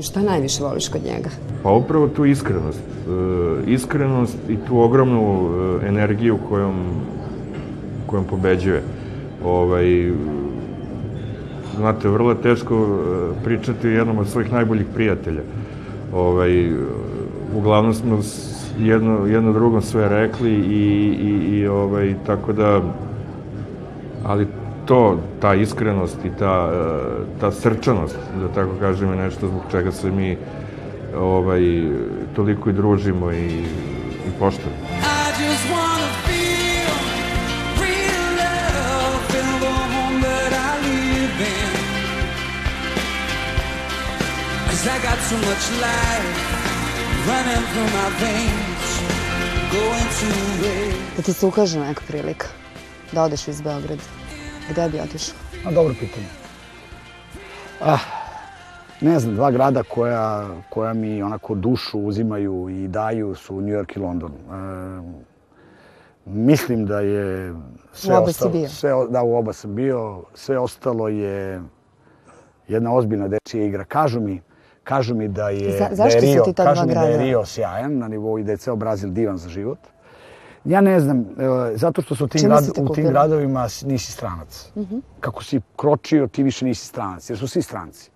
Šta 0.00 0.22
najviše 0.22 0.62
voliš 0.62 0.88
kod 0.88 1.04
njega? 1.04 1.30
Pa 1.62 1.70
upravo 1.70 2.08
tu 2.08 2.24
iskrenost. 2.24 2.78
E, 2.78 3.70
iskrenost 3.70 4.36
i 4.48 4.56
tu 4.68 4.80
ogromnu 4.80 5.48
e, 5.82 5.86
energiju 5.88 6.38
kojom, 6.48 6.74
kojom 8.06 8.24
pobeđuje. 8.24 8.82
Ovaj, 9.44 10.12
znate, 11.76 12.08
vrlo 12.08 12.30
je 12.30 12.42
teško 12.42 12.74
e, 12.74 13.44
pričati 13.44 13.88
jednom 13.88 14.18
od 14.18 14.28
svojih 14.28 14.52
najboljih 14.52 14.86
prijatelja. 14.94 15.42
Ovaj, 16.12 16.72
uglavnom 17.54 17.94
smo 17.94 18.18
jedno, 18.78 19.26
jedno 19.26 19.52
drugom 19.52 19.82
sve 19.82 20.08
rekli 20.08 20.50
i, 20.50 21.16
i, 21.20 21.58
i 21.58 21.66
ovaj, 21.66 22.14
tako 22.26 22.52
da 22.52 22.82
ali 24.24 24.46
to, 24.86 25.18
ta 25.40 25.54
iskrenost 25.54 26.24
i 26.24 26.30
ta, 26.38 26.70
e, 26.74 27.40
ta 27.40 27.50
srčanost, 27.50 28.18
da 28.40 28.48
tako 28.48 28.70
kažem, 28.80 29.10
je 29.10 29.16
nešto 29.16 29.46
zbog 29.46 29.62
čega 29.70 29.92
se 29.92 30.10
mi 30.10 30.36
ovaj, 31.18 31.60
toliko 32.36 32.70
i 32.70 32.72
družimo 32.72 33.32
i, 33.32 33.46
i 34.28 34.30
poštujemo. 34.38 34.85
Too 45.28 45.38
much 45.38 45.66
life 45.82 46.28
running 47.28 47.64
through 47.70 47.90
my 47.98 48.08
veins 48.20 48.86
Going 49.72 50.08
to 50.20 50.26
waste 50.62 51.16
Da 51.16 51.22
ti 51.22 51.32
se 51.32 51.46
ukaže 51.46 51.80
neka 51.80 52.02
prilika 52.08 52.46
da 53.12 53.22
odeš 53.22 53.48
iz 53.48 53.60
Beograda, 53.60 54.02
gde 54.70 54.88
bi 54.88 55.00
otišao? 55.00 55.36
A 55.66 55.70
dobro 55.70 55.94
pitanje. 56.00 56.26
Ah, 57.80 57.98
ne 59.00 59.18
znam, 59.18 59.34
dva 59.34 59.50
grada 59.50 59.82
koja, 59.82 60.48
koja 60.70 60.94
mi 60.94 61.22
onako 61.22 61.54
dušu 61.54 61.98
uzimaju 61.98 62.68
i 62.68 62.88
daju 62.88 63.34
su 63.34 63.60
New 63.60 63.74
York 63.74 63.96
i 63.96 64.00
London. 64.00 64.32
E, 64.32 64.46
mislim 66.24 66.86
da 66.86 67.00
je 67.00 67.54
sve 67.92 68.14
u 68.14 68.18
oba 68.18 68.26
ostalo, 68.26 68.52
si 68.52 68.58
bio. 68.58 68.68
Sve, 68.68 68.90
da, 69.10 69.22
u 69.22 69.36
oba 69.36 69.52
sam 69.52 69.74
bio. 69.74 70.22
Sve 70.34 70.58
ostalo 70.58 71.08
je 71.08 71.62
jedna 72.68 72.94
ozbiljna 72.94 73.28
dečija 73.28 73.64
igra. 73.64 73.84
Kažu 73.84 74.20
mi, 74.20 74.42
kažu 74.86 75.14
mi 75.14 75.28
da 75.28 75.48
je, 75.48 75.78
za, 75.78 75.88
da 75.96 76.04
je 76.04 76.20
Rio, 76.20 76.44
kažu 76.56 76.86
mi 76.86 76.94
da 76.94 77.00
je 77.00 77.18
Rio 77.18 77.44
sjajan 77.44 77.98
na 77.98 78.08
nivou 78.08 78.38
i 78.38 78.44
da 78.44 78.52
je 78.52 78.56
ceo 78.56 78.76
Brazil 78.76 79.10
divan 79.10 79.36
za 79.36 79.48
život. 79.48 79.78
Ja 80.64 80.80
ne 80.80 81.00
znam, 81.00 81.20
e, 81.20 81.76
zato 81.76 82.02
što 82.02 82.14
su 82.14 82.28
tim, 82.28 82.42
grad, 82.42 82.64
u 82.78 82.94
tim 82.94 83.08
gradovima 83.08 83.68
nisi 83.82 84.12
stranac. 84.12 84.70
Uh 84.74 84.82
mhm. 84.82 84.94
-huh. 84.94 85.00
Kako 85.20 85.44
si 85.44 85.60
kročio, 85.76 86.26
ti 86.26 86.42
više 86.42 86.64
nisi 86.64 86.86
stranac, 86.86 87.30
jer 87.30 87.38
su 87.38 87.48
svi 87.48 87.62
stranci. 87.62 88.10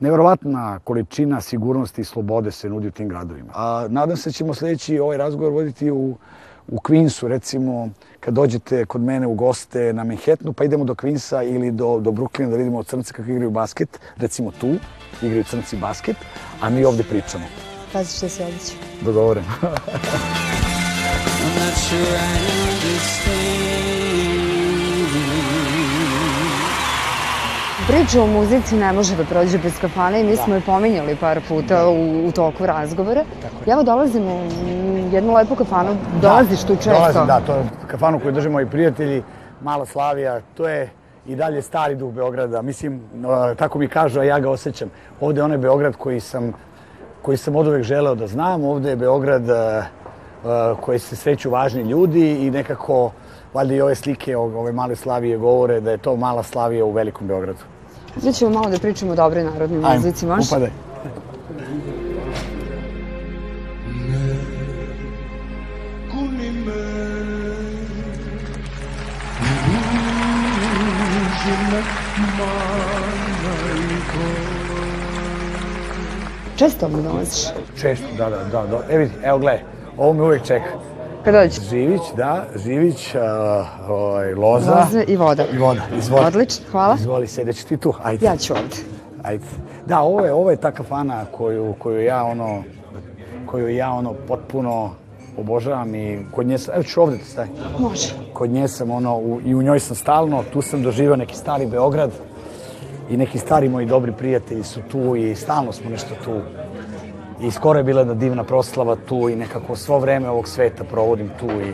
Neverovatna 0.00 0.78
količina 0.84 1.40
sigurnosti 1.40 2.00
i 2.00 2.04
slobode 2.04 2.50
se 2.50 2.68
nudi 2.68 2.88
u 2.88 2.90
tim 2.90 3.08
gradovima. 3.08 3.52
A 3.54 3.86
nadam 3.88 4.16
se 4.16 4.30
da 4.30 4.32
ćemo 4.32 4.54
sledeći 4.54 4.98
ovaj 4.98 5.16
razgovor 5.16 5.52
voditi 5.52 5.90
u, 5.90 6.16
u 6.68 6.76
Queensu, 6.76 7.28
recimo, 7.28 7.90
kad 8.20 8.34
dođete 8.34 8.84
kod 8.84 9.00
mene 9.00 9.26
u 9.26 9.34
goste 9.34 9.92
na 9.92 10.04
Manhattanu, 10.04 10.52
pa 10.52 10.64
idemo 10.64 10.84
do 10.84 10.94
Queensa 10.94 11.54
ili 11.54 11.70
do, 11.70 12.00
do 12.00 12.10
Brooklyna 12.10 12.50
da 12.50 12.56
vidimo 12.56 12.82
crnce 12.82 13.12
kako 13.12 13.30
igraju 13.30 13.50
basket, 13.50 14.00
recimo 14.16 14.50
tu, 14.50 14.74
igraju 15.22 15.44
crnci 15.44 15.76
basket, 15.76 16.16
a 16.60 16.70
mi 16.70 16.84
ovde 16.84 17.02
pričamo. 17.02 17.44
Pazi 17.92 18.16
što 18.16 18.28
se 18.28 18.44
odliče. 18.44 18.72
Dogovoreno. 19.04 19.46
I'm 21.42 21.54
not 21.58 21.74
sure 21.74 22.00
I 22.00 22.38
understand. 22.72 24.11
Priča 27.92 28.22
o 28.22 28.26
muzici 28.26 28.76
ne 28.76 28.92
može 28.92 29.16
da 29.16 29.24
prođe 29.24 29.58
bez 29.58 29.72
kafane 29.80 30.20
i 30.20 30.24
mi 30.24 30.36
da. 30.36 30.42
smo 30.42 30.54
je 30.54 30.60
pominjali 30.60 31.16
par 31.16 31.40
puta 31.48 31.76
da. 31.76 31.88
u, 31.88 32.26
u 32.26 32.32
toku 32.32 32.66
razgovora. 32.66 33.24
Ja 33.66 33.72
evo 33.72 33.82
dolazim 33.82 34.22
u 34.26 34.38
jednu 35.12 35.34
lepu 35.34 35.54
kafanu, 35.54 35.94
da. 35.94 36.28
dolaziš 36.28 36.62
tu 36.62 36.76
često. 36.76 36.92
Dolazim, 36.92 37.26
da, 37.26 37.40
to 37.46 37.54
je 37.54 37.64
kafanu 37.86 38.20
koju 38.20 38.32
drže 38.32 38.48
moji 38.48 38.66
prijatelji, 38.66 39.22
Mala 39.60 39.86
Slavija, 39.86 40.40
to 40.54 40.68
je 40.68 40.90
i 41.26 41.36
dalje 41.36 41.62
stari 41.62 41.94
duh 41.94 42.12
Beograda. 42.12 42.62
Mislim, 42.62 43.02
tako 43.56 43.78
mi 43.78 43.88
kažu, 43.88 44.20
a 44.20 44.24
ja 44.24 44.40
ga 44.40 44.50
osjećam. 44.50 44.90
Ovde 45.20 45.40
je 45.40 45.44
onaj 45.44 45.58
Beograd 45.58 45.96
koji 45.96 46.20
sam, 46.20 46.52
koji 47.22 47.36
sam 47.36 47.56
od 47.56 47.66
uvek 47.66 47.82
želeo 47.82 48.14
da 48.14 48.26
znam. 48.26 48.64
Ovde 48.64 48.90
je 48.90 48.96
Beograd 48.96 49.42
koji 50.80 50.98
se 50.98 51.16
sreću 51.16 51.50
važni 51.50 51.82
ljudi 51.82 52.46
i 52.46 52.50
nekako, 52.50 53.10
valjda 53.54 53.74
i 53.74 53.80
ove 53.80 53.94
slike 53.94 54.36
ove 54.36 54.72
male 54.72 54.96
Slavije 54.96 55.38
govore 55.38 55.80
da 55.80 55.90
je 55.90 55.98
to 55.98 56.16
mala 56.16 56.42
Slavija 56.42 56.84
u 56.84 56.90
velikom 56.92 57.26
Beogradu. 57.26 57.60
Sada 58.14 58.32
ćemo 58.32 58.50
malo 58.50 58.70
da 58.70 58.78
pričamo 58.78 59.12
o 59.12 59.14
dobroj 59.14 59.44
narodnoj 59.44 59.94
muzici, 59.96 60.26
može? 60.26 60.46
Upadaj. 60.48 60.70
Često 76.56 76.88
mi 76.88 77.02
dolaziš? 77.02 77.46
Često, 77.80 78.06
da, 78.18 78.30
da, 78.30 78.36
da. 78.36 78.66
da. 78.66 78.80
Evo 78.88 78.98
vidi, 78.98 79.12
evo 79.24 79.38
gledaj, 79.38 79.62
ovo 79.96 80.12
me 80.12 80.22
uvek 80.22 80.42
čeka. 80.42 80.91
Kad 81.24 81.34
dođe? 81.34 81.60
Živić, 81.70 82.02
da, 82.16 82.44
Živić, 82.64 83.14
uh, 83.14 83.90
ovaj, 83.90 84.34
Loza. 84.34 84.74
Loza 84.74 85.02
i 85.08 85.16
voda. 85.16 85.44
I 85.52 85.58
voda, 85.58 85.80
izvoli. 85.98 86.26
Odlično, 86.26 86.64
hvala. 86.70 86.94
Izvoli, 86.94 87.26
sedeći 87.26 87.66
ti 87.66 87.76
tu, 87.76 87.94
ajde. 88.02 88.26
Ja 88.26 88.36
ću 88.36 88.52
ovde. 88.52 88.76
Ajde. 89.22 89.44
Da, 89.86 90.00
ovo 90.00 90.24
je, 90.24 90.32
ovo 90.32 90.50
je 90.50 90.56
ta 90.56 90.70
kafana 90.70 91.24
koju, 91.32 91.74
koju 91.78 92.04
ja 92.04 92.24
ono, 92.24 92.62
koju 93.46 93.68
ja 93.68 93.92
ono 93.92 94.14
potpuno 94.28 94.90
obožavam 95.38 95.94
i 95.94 96.18
kod 96.30 96.46
nje 96.46 96.58
sam, 96.58 96.74
evo 96.74 96.82
ću 96.82 97.02
ovde 97.02 97.16
da 97.16 97.24
stavi. 97.24 97.48
Može. 97.78 98.08
Kod 98.32 98.50
nje 98.50 98.68
sam 98.68 98.90
ono, 98.90 99.16
u, 99.16 99.40
i 99.44 99.54
u 99.54 99.62
njoj 99.62 99.80
sam 99.80 99.96
stalno, 99.96 100.44
tu 100.52 100.62
sam 100.62 100.82
doživao 100.82 101.16
neki 101.16 101.36
stari 101.36 101.66
Beograd 101.66 102.10
i 103.10 103.16
neki 103.16 103.38
stari 103.38 103.68
moji 103.68 103.86
dobri 103.86 104.12
prijatelji 104.12 104.64
su 104.64 104.80
tu 104.90 105.16
i 105.16 105.34
stalno 105.34 105.72
smo 105.72 105.90
nešto 105.90 106.14
tu 106.24 106.40
i 107.42 107.50
skoro 107.50 107.78
je 107.78 107.84
bila 107.84 108.00
jedna 108.00 108.14
divna 108.14 108.44
proslava 108.44 108.96
tu 109.08 109.28
i 109.28 109.36
nekako 109.36 109.76
svo 109.76 109.98
vreme 109.98 110.30
ovog 110.30 110.48
sveta 110.48 110.84
provodim 110.84 111.30
tu 111.40 111.46
i 111.46 111.72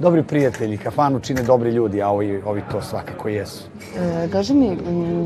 dobri 0.00 0.22
prijatelji, 0.22 0.78
kafanu 0.78 1.20
čine 1.20 1.42
dobri 1.42 1.70
ljudi, 1.70 2.02
a 2.02 2.08
ovi, 2.08 2.42
ovi 2.46 2.62
to 2.70 2.82
svakako 2.82 3.28
jesu. 3.28 3.64
E, 3.98 4.28
kaži 4.32 4.54
mi, 4.54 4.66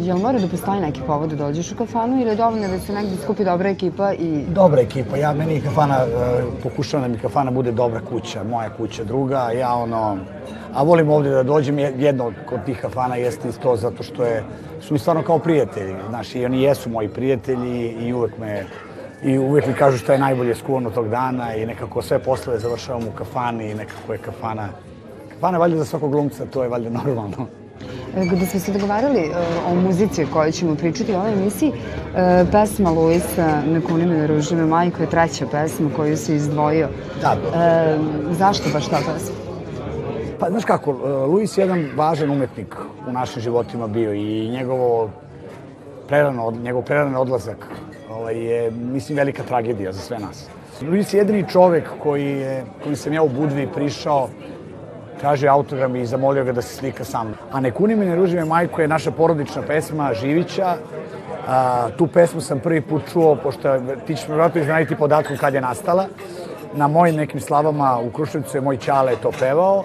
je 0.06 0.14
li 0.14 0.20
mora 0.20 0.38
da 0.38 0.48
postoji 0.48 0.80
neki 0.80 1.00
povod 1.06 1.30
da 1.30 1.36
dođeš 1.36 1.72
u 1.72 1.76
kafanu 1.76 2.20
ili 2.20 2.30
je 2.30 2.36
dovoljno 2.36 2.68
da 2.68 2.78
se 2.78 2.92
negde 2.92 3.16
skupi 3.22 3.44
dobra 3.44 3.68
ekipa 3.68 4.12
i... 4.12 4.44
Dobra 4.48 4.80
ekipa, 4.80 5.16
ja, 5.16 5.32
meni 5.32 5.60
kafana, 5.60 5.96
e, 5.96 6.42
pokušavam 6.62 7.08
da 7.08 7.16
mi 7.16 7.22
kafana 7.22 7.50
bude 7.50 7.72
dobra 7.72 8.00
kuća, 8.00 8.44
moja 8.44 8.70
kuća 8.70 9.04
druga, 9.04 9.50
ja 9.50 9.74
ono, 9.74 10.18
a 10.74 10.82
volim 10.82 11.10
ovde 11.10 11.30
da 11.30 11.42
dođem, 11.42 11.78
jedno 11.78 12.32
od 12.52 12.64
tih 12.66 12.80
kafana 12.80 13.16
jeste 13.16 13.48
isto 13.48 13.76
zato 13.76 14.02
što 14.02 14.24
je, 14.24 14.44
su 14.80 14.94
mi 14.94 14.98
stvarno 14.98 15.22
kao 15.22 15.38
prijatelji, 15.38 15.94
znaš, 16.08 16.34
i 16.34 16.44
oni 16.44 16.62
jesu 16.62 16.90
moji 16.90 17.08
prijatelji 17.08 17.88
i 17.88 18.12
uvek 18.12 18.38
me 18.38 18.64
i 19.26 19.38
uvek 19.38 19.66
mi 19.66 19.74
kažu 19.74 19.98
šta 19.98 20.12
je 20.12 20.18
najbolje 20.18 20.54
skuvano 20.54 20.90
tog 20.90 21.08
dana 21.08 21.54
i 21.54 21.66
nekako 21.66 22.02
sve 22.02 22.18
poslove 22.18 22.58
završavam 22.58 23.02
u 23.08 23.10
kafani 23.18 23.70
i 23.70 23.74
nekako 23.74 24.12
je 24.12 24.18
kafana... 24.18 24.68
Kafana 25.34 25.56
je 25.56 25.60
valjda 25.60 25.78
za 25.78 25.84
svakog 25.84 26.10
glumca, 26.10 26.46
to 26.46 26.62
je 26.62 26.68
valjda 26.68 26.90
normalno. 26.90 27.46
E, 28.16 28.28
kada 28.30 28.46
smo 28.46 28.60
se 28.60 28.72
dogovarali 28.72 29.20
e, 29.20 29.30
o 29.70 29.74
muzici 29.74 30.24
o 30.24 30.26
kojoj 30.32 30.52
ćemo 30.52 30.74
pričati 30.74 31.12
u 31.12 31.16
ovoj 31.16 31.32
emisiji, 31.32 31.72
e, 32.16 32.44
pesma 32.52 32.90
Luisa 32.90 33.62
Ne 33.66 33.80
kuni 33.80 34.06
me 34.06 34.26
ružime 34.26 34.64
majko 34.64 35.02
je 35.02 35.10
treća 35.10 35.46
pesma 35.50 35.90
koju 35.96 36.16
si 36.16 36.34
izdvojio. 36.34 36.88
Da. 37.20 37.36
E, 37.62 37.98
zašto 38.30 38.70
baš 38.72 38.88
ta 38.88 38.96
pesma? 38.96 39.36
Pa, 40.38 40.50
znaš 40.50 40.64
kako, 40.64 40.92
Luis 41.26 41.58
je 41.58 41.62
jedan 41.62 41.88
važan 41.96 42.30
umetnik 42.30 42.76
u 43.08 43.12
našim 43.12 43.42
životima 43.42 43.86
bio 43.86 44.12
i 44.12 44.48
njegovo 44.48 45.10
prerano, 46.08 46.50
njegov 46.50 46.82
prerano 46.82 47.20
odlazak 47.20 47.66
ovaj, 48.26 48.44
je, 48.44 48.70
mislim, 48.70 49.18
velika 49.18 49.42
tragedija 49.42 49.92
za 49.92 50.00
sve 50.00 50.18
nas. 50.18 50.46
Luis 50.82 51.14
je 51.14 51.18
jedini 51.18 51.44
čovek 51.48 51.84
koji 52.02 52.26
je, 52.26 52.64
koji 52.84 52.96
sam 52.96 53.12
ja 53.12 53.22
u 53.22 53.28
Budvi 53.28 53.68
prišao, 53.74 54.28
tražio 55.20 55.52
autogram 55.52 55.96
i 55.96 56.06
zamolio 56.06 56.44
ga 56.44 56.52
da 56.52 56.62
se 56.62 56.76
slika 56.76 57.04
sa 57.04 57.22
mnom. 57.24 57.34
A 57.52 57.60
Ne 57.60 57.70
kuni 57.70 57.96
me, 57.96 58.06
ne 58.06 58.16
ruži 58.16 58.36
me 58.36 58.44
majko 58.44 58.82
je 58.82 58.88
naša 58.88 59.10
porodična 59.10 59.62
pesma 59.62 60.14
Živića. 60.14 60.74
A, 61.48 61.88
tu 61.96 62.06
pesmu 62.06 62.40
sam 62.40 62.60
prvi 62.60 62.80
put 62.80 63.02
čuo, 63.12 63.36
pošto 63.42 63.78
ti 64.06 64.16
ćeš 64.16 64.28
me 64.28 64.34
vratno 64.34 64.60
iznaditi 64.60 64.96
podatkom 64.96 65.36
kad 65.36 65.54
je 65.54 65.60
nastala. 65.60 66.06
Na 66.74 66.88
mojim 66.88 67.16
nekim 67.16 67.40
slavama 67.40 67.98
u 68.00 68.10
Kruševicu 68.10 68.56
je 68.56 68.60
moj 68.60 68.76
Ćale 68.76 69.16
to 69.22 69.30
pevao. 69.38 69.84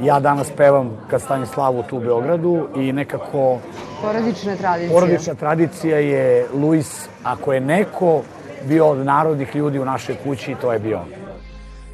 Ja 0.00 0.20
danas 0.20 0.50
pevam 0.50 0.90
kad 1.10 1.22
stavim 1.22 1.46
slavu 1.46 1.82
tu 1.82 1.96
u 1.96 2.00
Beogradu 2.00 2.68
i 2.76 2.92
nekako... 2.92 3.58
Porodična 4.02 4.56
tradicija. 4.56 4.94
Porodična 4.94 5.34
tradicija 5.34 5.98
je 5.98 6.46
Luis, 6.54 7.08
ako 7.22 7.52
je 7.52 7.60
neko 7.60 8.22
bio 8.64 8.86
od 8.86 8.98
narodnih 8.98 9.56
ljudi 9.56 9.78
u 9.78 9.84
našoj 9.84 10.16
kući, 10.24 10.54
to 10.60 10.72
je 10.72 10.78
bio 10.78 10.98
on. 10.98 11.08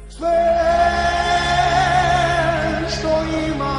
Sve 0.09 0.55
što 2.89 3.09
ima 3.47 3.75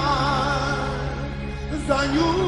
za 1.88 1.98
nju 2.14 2.45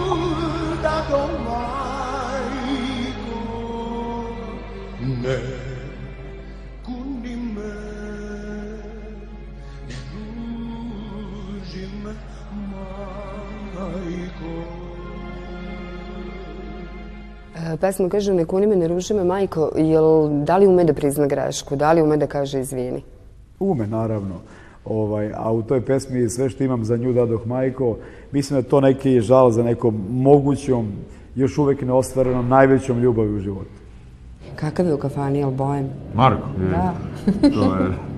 pesma 17.76 18.08
kaže 18.08 18.34
ne 18.34 18.44
kuni 18.44 18.66
me, 18.66 18.76
ne 18.76 18.88
ruši 18.88 19.14
me, 19.14 19.24
majko, 19.24 19.70
jel, 19.76 20.28
da 20.44 20.56
li 20.56 20.66
ume 20.66 20.84
da 20.84 20.92
prizna 20.92 21.26
grešku, 21.26 21.76
da 21.76 21.92
li 21.92 22.02
ume 22.02 22.16
da 22.16 22.26
kaže 22.26 22.60
izvini? 22.60 23.02
Ume, 23.60 23.86
naravno. 23.86 24.34
Ovaj, 24.84 25.32
a 25.36 25.52
u 25.52 25.62
toj 25.62 25.80
pesmi 25.80 26.28
sve 26.28 26.50
što 26.50 26.64
imam 26.64 26.84
za 26.84 26.96
nju 26.96 27.12
dadoh 27.12 27.46
majko, 27.46 27.96
mislim 28.32 28.60
da 28.60 28.68
to 28.68 28.80
neki 28.80 29.20
žal 29.20 29.50
za 29.50 29.62
nekom 29.62 30.04
mogućom, 30.10 30.92
još 31.34 31.58
uvek 31.58 31.82
neostvarenom, 31.82 32.48
najvećom 32.48 33.00
ljubavi 33.00 33.34
u 33.34 33.40
životu. 33.40 33.70
Kakav 34.56 34.86
je 34.86 34.94
u 34.94 34.98
kafani, 34.98 35.38
jel 35.38 35.50
bojem? 35.50 35.88
Marko, 36.14 36.48
je. 36.60 36.68
Da. 36.68 36.94
to 37.54 37.74
je 37.74 38.08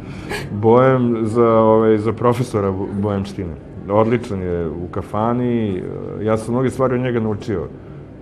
bojem 0.50 1.26
za, 1.26 1.48
ovaj, 1.48 1.98
za 1.98 2.12
profesora 2.12 2.72
Bojem 3.02 3.24
Ština. 3.24 3.54
Odličan 3.88 4.42
je 4.42 4.68
u 4.68 4.88
kafani, 4.90 5.82
ja 6.22 6.36
sam 6.36 6.54
mnoge 6.54 6.70
stvari 6.70 6.94
od 6.94 7.00
njega 7.00 7.20
naučio 7.20 7.68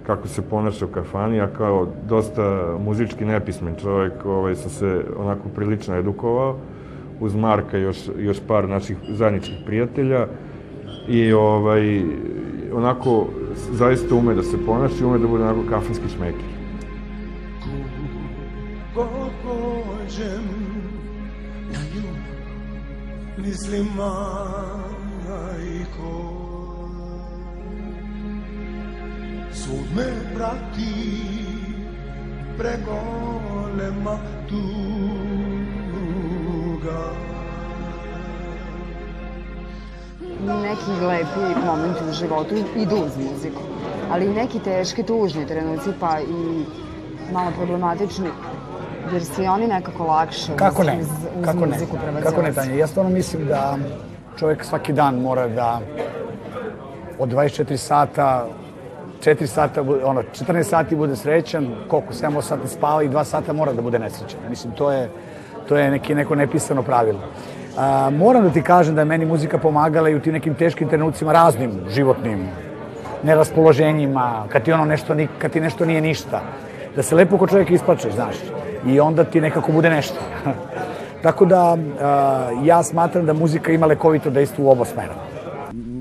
kako 0.09 0.29
se 0.29 0.43
ponaša 0.43 0.85
u 0.85 0.89
kafani, 0.89 1.37
ja 1.37 1.47
kao 1.47 1.87
dosta 2.09 2.77
muzički 2.81 3.25
nepismen 3.25 3.75
čovjek 3.83 4.13
ovaj, 4.25 4.55
sam 4.55 4.71
se 4.71 5.05
onako 5.17 5.49
prilično 5.49 5.97
edukovao 5.97 6.57
uz 7.21 7.35
Marka 7.35 7.77
još, 7.77 7.99
još 8.19 8.41
par 8.47 8.69
naših 8.69 8.97
zajedničkih 9.09 9.57
prijatelja 9.67 10.27
i 11.09 11.33
ovaj, 11.33 12.03
onako 12.73 13.27
zaista 13.73 14.15
ume 14.15 14.35
da 14.35 14.43
se 14.43 14.67
ponaša 14.67 14.95
i 15.01 15.05
ume 15.05 15.19
da 15.19 15.27
bude 15.27 15.45
onako 15.45 15.63
kafanski 15.71 16.09
šmekir. 16.17 16.49
Ko 18.95 19.07
pođem 19.43 20.45
na 21.73 21.79
nju, 21.95 22.03
mislim 23.37 23.87
majko. 23.97 24.89
Sud 29.53 29.97
me 29.97 30.05
prati 30.35 30.95
preko 32.59 33.01
lema 33.79 34.19
tuga. 34.49 34.69
Neki 40.63 40.91
lepi 41.07 41.61
momenti 41.67 42.05
u 42.11 42.13
životu 42.13 42.55
idu 42.77 42.97
uz 42.97 43.17
muziku, 43.17 43.63
ali 44.13 44.27
i 44.27 44.35
neki 44.35 44.59
teški, 44.59 45.03
tužni 45.03 45.47
trenuci, 45.47 45.91
pa 46.01 46.21
i 46.21 46.65
malo 47.33 47.51
problematični, 47.57 48.29
jer 49.13 49.23
i 49.45 49.49
oni 49.49 49.67
nekako 49.67 50.05
lakše 50.05 50.57
Kako 50.57 50.85
ne? 50.85 50.99
uz, 51.01 51.07
uz 51.39 51.45
Kako 51.45 51.67
ne? 51.67 51.67
muziku 51.67 51.97
Kako 52.23 52.43
ne, 52.43 52.53
Tanja? 52.53 52.75
Ja 52.75 52.87
stvarno 52.87 53.11
mislim 53.11 53.47
da 53.47 53.79
čovjek 54.39 54.65
svaki 54.65 54.93
dan 54.93 55.15
mora 55.21 55.49
da 55.49 55.81
od 57.19 57.29
24 57.29 57.77
sata 57.77 58.47
4 59.25 59.47
sata, 59.47 59.83
ono, 60.05 60.23
14 60.23 60.63
sati 60.63 60.97
bude 60.97 61.17
srećan, 61.17 61.75
koliko, 61.89 62.13
7 62.13 62.43
sati 62.43 62.69
spava 62.69 63.03
i 63.03 63.09
2 63.09 63.25
sata 63.25 63.53
mora 63.53 63.73
da 63.73 63.83
bude 63.83 63.99
nesrećan. 63.99 64.41
Mislim, 64.51 64.73
to 64.73 64.93
je, 64.93 65.09
to 65.69 65.77
je 65.77 65.91
neki, 65.91 66.15
neko 66.15 66.35
nepisano 66.35 66.83
pravilo. 66.83 67.21
A, 67.77 68.11
moram 68.11 68.43
da 68.43 68.51
ti 68.51 68.63
kažem 68.63 68.95
da 68.95 69.01
je 69.01 69.05
meni 69.05 69.27
muzika 69.27 69.59
pomagala 69.59 70.09
i 70.09 70.15
u 70.15 70.21
tim 70.21 70.33
nekim 70.33 70.55
teškim 70.55 70.89
trenucima, 70.89 71.33
raznim 71.33 71.73
životnim 71.91 72.49
neraspoloženjima, 73.23 74.45
kad 74.49 74.63
ti 74.63 74.73
ono 74.73 74.85
nešto, 74.85 75.17
kad 75.39 75.51
ti 75.51 75.61
nešto 75.61 75.85
nije 75.85 76.01
ništa. 76.01 76.41
Da 76.97 77.03
se 77.03 77.15
lepo 77.15 77.39
kod 77.39 77.51
čovjeka 77.51 77.75
isplačeš, 77.75 78.13
znaš. 78.13 78.37
I 78.87 79.01
onda 79.01 79.25
ti 79.25 79.41
nekako 79.41 79.73
bude 79.73 79.91
nešto. 79.91 80.21
Tako 81.23 81.45
da, 81.45 81.77
a, 82.01 82.51
ja 82.65 82.83
smatram 82.83 83.27
da 83.27 83.33
muzika 83.33 83.73
ima 83.73 83.87
lekovito 83.87 84.31
dejstvo 84.31 84.65
u 84.65 84.71
oba 84.71 84.85
smera. 84.85 85.15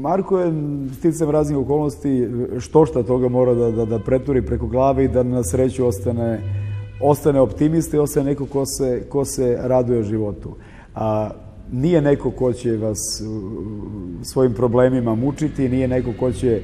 Marko 0.02 0.40
je 0.40 0.54
sticam 0.98 1.30
raznih 1.30 1.58
okolnosti 1.58 2.28
što 2.60 2.86
šta 2.86 3.04
toga 3.04 3.30
mora 3.30 3.54
da, 3.54 3.72
da, 3.72 3.86
da 3.86 4.00
preturi 4.00 4.42
preko 4.42 4.68
glave 4.68 5.06
i 5.06 5.08
da 5.08 5.24
na 5.24 5.44
sreću 5.44 5.88
ostane, 5.88 6.42
ostane 7.02 7.40
optimista 7.40 7.98
i 7.98 8.00
ostane 8.00 8.26
neko 8.26 8.46
ko 8.46 8.66
se, 8.66 9.04
ko 9.10 9.26
se 9.26 9.58
raduje 9.62 10.04
životu. 10.04 10.56
A, 10.96 11.30
nije 11.72 12.02
neko 12.02 12.32
ko 12.32 12.54
će 12.54 12.78
vas 12.78 13.24
svojim 14.24 14.54
problemima 14.54 15.16
mučiti, 15.16 15.70
nije 15.70 15.88
neko 15.88 16.14
ko 16.20 16.32
će 16.32 16.62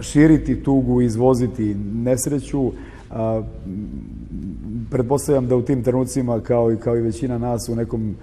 širiti 0.00 0.62
tugu, 0.62 1.00
izvoziti 1.00 1.76
nesreću. 1.94 2.72
Pretpostavljam 4.90 5.48
da 5.48 5.56
u 5.56 5.62
tim 5.62 5.82
trenucima, 5.82 6.40
kao 6.40 6.72
i, 6.72 6.76
kao 6.76 6.96
i 6.96 7.00
većina 7.00 7.38
nas, 7.38 7.68
u 7.68 7.76
nekom 7.76 8.16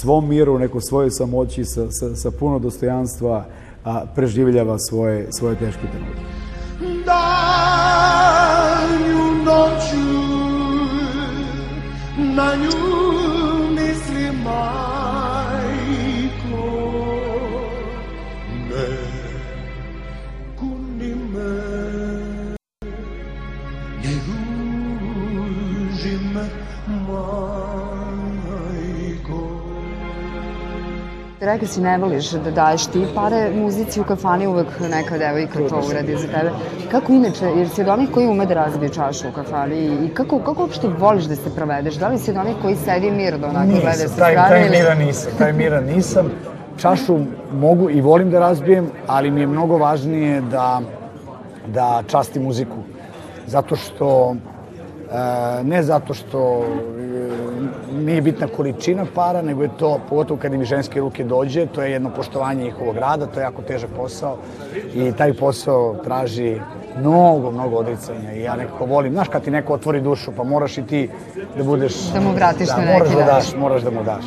svom 0.00 0.28
miru, 0.28 0.54
u 0.54 0.58
nekoj 0.58 0.80
svojoj 0.80 1.10
samoći, 1.10 1.64
sa, 1.64 1.90
sa, 1.90 2.16
sa 2.16 2.30
puno 2.30 2.58
dostojanstva, 2.58 3.44
a, 3.88 4.04
preživljava 4.14 4.78
svoje, 4.78 5.32
svoje 5.32 5.56
teške 5.56 5.82
trenutke. 5.92 6.20
danju 7.06 7.84
noću 9.44 10.08
na 12.18 12.54
nju 12.54 12.70
mislim 13.70 14.42
majko 14.44 14.87
Rekao 31.48 31.68
si 31.68 31.80
ne 31.80 31.98
voliš 31.98 32.30
da 32.34 32.50
daješ 32.52 32.86
ti 32.86 33.06
pare 33.14 33.50
muzici 33.52 34.00
u 34.00 34.04
kafani, 34.04 34.46
uvek 34.46 34.66
neka 34.82 35.18
devojka 35.18 35.58
to 35.60 35.80
uradi 35.80 36.16
za 36.16 36.26
tebe. 36.28 36.50
Kako 36.90 37.12
inače, 37.12 37.44
jer 37.46 37.68
si 37.68 37.80
od 37.80 37.88
onih 37.88 38.08
koji 38.10 38.26
ume 38.26 38.46
da 38.46 38.54
razbije 38.54 38.88
čašu 38.90 39.28
u 39.28 39.32
kafani 39.32 39.76
i- 39.76 40.10
kako, 40.10 40.38
kako 40.38 40.62
uopšte 40.62 40.88
voliš 40.90 41.24
da 41.24 41.36
se 41.36 41.54
provedeš? 41.54 41.94
Da 41.94 42.08
li 42.08 42.18
si 42.18 42.30
od 42.30 42.36
onih 42.36 42.56
koji 42.62 42.76
sedi 42.76 43.10
mir 43.12 43.38
da 43.38 43.48
onako 43.48 43.66
gleda 43.66 43.92
sa 43.92 44.02
Nisam, 44.02 44.18
taj, 44.18 44.32
strane 44.32 44.48
taj 44.50 44.60
ili... 44.60 44.70
miran 44.70 44.98
nisam, 44.98 45.32
taj 45.38 45.52
miran 45.52 45.84
nisam. 45.86 46.30
Čašu 46.76 47.18
mogu 47.54 47.90
i 47.90 48.00
volim 48.00 48.30
da 48.30 48.38
razbijem, 48.40 48.86
ali 49.06 49.30
mi 49.30 49.40
je 49.40 49.46
mnogo 49.46 49.78
važnije 49.78 50.40
da, 50.42 50.80
da 51.68 52.02
častim 52.06 52.42
muziku. 52.42 52.76
Zato 53.46 53.76
što, 53.76 54.36
e, 55.10 55.64
ne 55.64 55.82
zato 55.82 56.14
što 56.14 56.64
nije 58.04 58.22
bitna 58.22 58.46
količina 58.46 59.06
para, 59.14 59.42
nego 59.42 59.62
je 59.62 59.70
to, 59.78 60.00
pogotovo 60.08 60.40
kad 60.40 60.54
im 60.54 60.64
ženske 60.64 61.00
ruke 61.00 61.24
dođe, 61.24 61.66
to 61.66 61.82
je 61.82 61.92
jedno 61.92 62.10
poštovanje 62.16 62.64
njihovog 62.64 62.96
rada, 62.96 63.26
to 63.26 63.40
je 63.40 63.44
jako 63.44 63.62
težak 63.62 63.90
posao 63.96 64.36
i 64.94 65.12
taj 65.12 65.32
posao 65.32 65.96
traži 66.04 66.60
mnogo, 67.00 67.50
mnogo 67.50 67.76
odricanja 67.76 68.32
i 68.32 68.42
ja 68.42 68.56
nekako 68.56 68.84
volim. 68.86 69.12
Znaš, 69.12 69.28
kad 69.28 69.44
ti 69.44 69.50
neko 69.50 69.72
otvori 69.72 70.00
dušu, 70.00 70.32
pa 70.36 70.44
moraš 70.44 70.78
i 70.78 70.82
ti 70.82 71.08
da 71.56 71.64
budeš... 71.64 71.94
Da 72.12 72.20
mu 72.20 72.32
vratiš 72.32 72.68
da, 72.68 72.76
na 72.76 72.84
neki 72.84 72.98
moraš 72.98 73.14
da 73.14 73.24
daš, 73.24 73.54
moraš 73.56 73.82
da 73.82 73.90
mu 73.90 74.02
daš. 74.04 74.24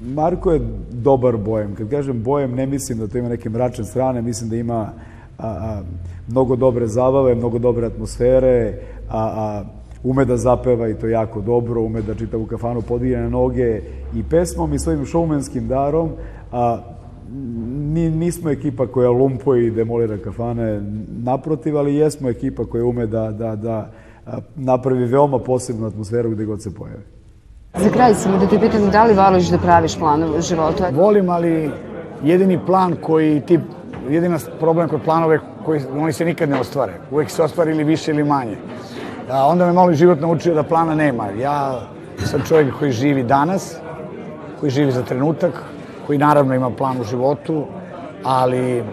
Marko 0.00 0.52
je 0.52 0.60
dobar 0.90 1.36
bojem. 1.36 1.74
Kad 1.74 1.90
kažem 1.90 2.22
bojem, 2.22 2.54
ne 2.54 2.66
mislim 2.66 2.98
da 2.98 3.08
to 3.08 3.18
ima 3.18 3.28
neke 3.28 3.48
mračne 3.50 3.84
strane, 3.84 4.22
mislim 4.22 4.50
da 4.50 4.56
ima 4.56 4.92
a, 5.38 5.48
a, 5.48 5.82
mnogo 6.28 6.56
dobre 6.56 6.86
zabave, 6.86 7.34
mnogo 7.34 7.58
dobre 7.58 7.86
atmosfere, 7.86 8.74
a, 9.08 9.18
a 9.18 9.64
ume 10.04 10.24
da 10.24 10.36
zapeva 10.36 10.88
i 10.88 10.94
to 10.94 11.08
jako 11.08 11.40
dobro, 11.40 11.82
ume 11.82 12.02
da 12.02 12.14
čitavu 12.14 12.46
kafanu 12.46 12.82
podigne 12.82 13.22
na 13.22 13.28
noge 13.28 13.80
i 14.14 14.22
pesmom 14.30 14.74
i 14.74 14.78
svojim 14.78 15.06
šoumenskim 15.06 15.68
darom, 15.68 16.10
a 16.52 16.78
mi 17.92 18.10
nismo 18.10 18.50
ekipa 18.50 18.86
koja 18.86 19.10
lumpuje 19.10 19.66
i 19.66 19.70
demolira 19.70 20.18
kafane, 20.18 20.82
naprotiv, 21.22 21.78
ali 21.78 21.94
jesmo 21.94 22.28
ekipa 22.28 22.64
koja 22.64 22.84
ume 22.84 23.06
da, 23.06 23.30
da, 23.30 23.56
da 23.56 23.90
napravi 24.56 25.04
veoma 25.04 25.38
posebnu 25.38 25.86
atmosferu 25.86 26.30
gde 26.30 26.44
god 26.44 26.62
se 26.62 26.74
pojavi. 26.74 27.02
Za 27.78 27.90
kraj 27.90 28.14
samo 28.14 28.38
da 28.38 28.46
te 28.46 28.60
pitam 28.60 28.90
da 28.90 29.04
li 29.04 29.14
voliš 29.14 29.48
da 29.48 29.58
praviš 29.58 29.98
planove 29.98 30.38
u 30.38 30.40
životu? 30.40 30.84
Volim, 30.92 31.30
ali 31.30 31.70
jedini 32.24 32.58
plan 32.66 32.96
koji 33.02 33.40
ti, 33.40 33.60
jedina 34.08 34.38
problem 34.60 34.88
kod 34.88 35.00
planove 35.04 35.38
koji 35.64 35.80
oni 35.98 36.12
se 36.12 36.24
nikad 36.24 36.48
ne 36.48 36.60
ostvare. 36.60 36.92
Uvek 37.10 37.30
se 37.30 37.42
ostvari 37.42 37.70
ili 37.70 37.84
više 37.84 38.10
ili 38.10 38.24
manje. 38.24 38.56
A 39.32 39.46
onda 39.46 39.66
me 39.66 39.72
malo 39.72 39.92
život 39.92 40.20
naučio 40.20 40.54
da 40.54 40.62
plana 40.62 40.94
nema. 40.94 41.28
Ja 41.40 41.80
sam 42.24 42.42
čovjek 42.48 42.74
koji 42.78 42.92
živi 42.92 43.22
danas, 43.22 43.76
koji 44.60 44.70
živi 44.70 44.92
za 44.92 45.02
trenutak, 45.02 45.62
koji 46.06 46.18
naravno 46.18 46.54
ima 46.54 46.70
plan 46.70 47.00
u 47.00 47.04
životu, 47.04 47.64
ali 48.24 48.84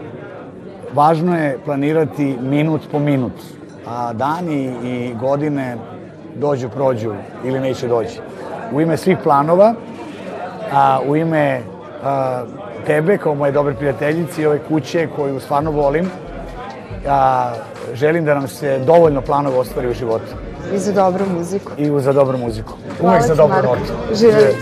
važno 0.94 1.38
je 1.38 1.60
planirati 1.66 2.38
minut 2.42 2.82
po 2.92 3.00
minut, 3.00 3.34
a 3.88 4.14
dani 4.14 4.76
i 4.84 5.14
godine 5.20 5.78
dođu, 6.36 6.70
prođu 6.70 7.14
ili 7.46 7.60
neće 7.60 7.88
doći. 7.88 8.20
U 8.74 8.82
ime 8.82 8.98
svih 8.98 9.18
planova, 9.24 9.74
a, 10.74 11.00
u 11.08 11.16
ime 11.16 11.62
a, 12.04 12.44
tebe 12.86 13.18
kao 13.18 13.36
moje 13.36 13.52
dobre 13.52 13.74
prijateljice 13.74 14.42
i 14.42 14.46
ove 14.46 14.60
kuće 14.60 15.08
koju 15.16 15.40
stvarno 15.40 15.72
volim, 15.72 16.12
a, 17.10 17.54
želim 17.94 18.26
da 18.26 18.34
nam 18.34 18.48
se 18.48 18.80
dovoljno 18.80 19.22
planova 19.22 19.60
ostvari 19.60 19.90
u 19.90 19.94
životu 19.94 20.26
I 20.74 20.78
za 20.78 20.92
dobru 20.92 21.26
muziku. 21.38 21.72
i 21.78 21.92
za 22.02 22.14
dobru 22.14 22.38
muziku. 22.38 22.74
Uvek 23.02 23.24
za 23.24 23.36
dobru 23.36 23.56
notu. 23.56 23.94
Živjeli. 24.14 24.56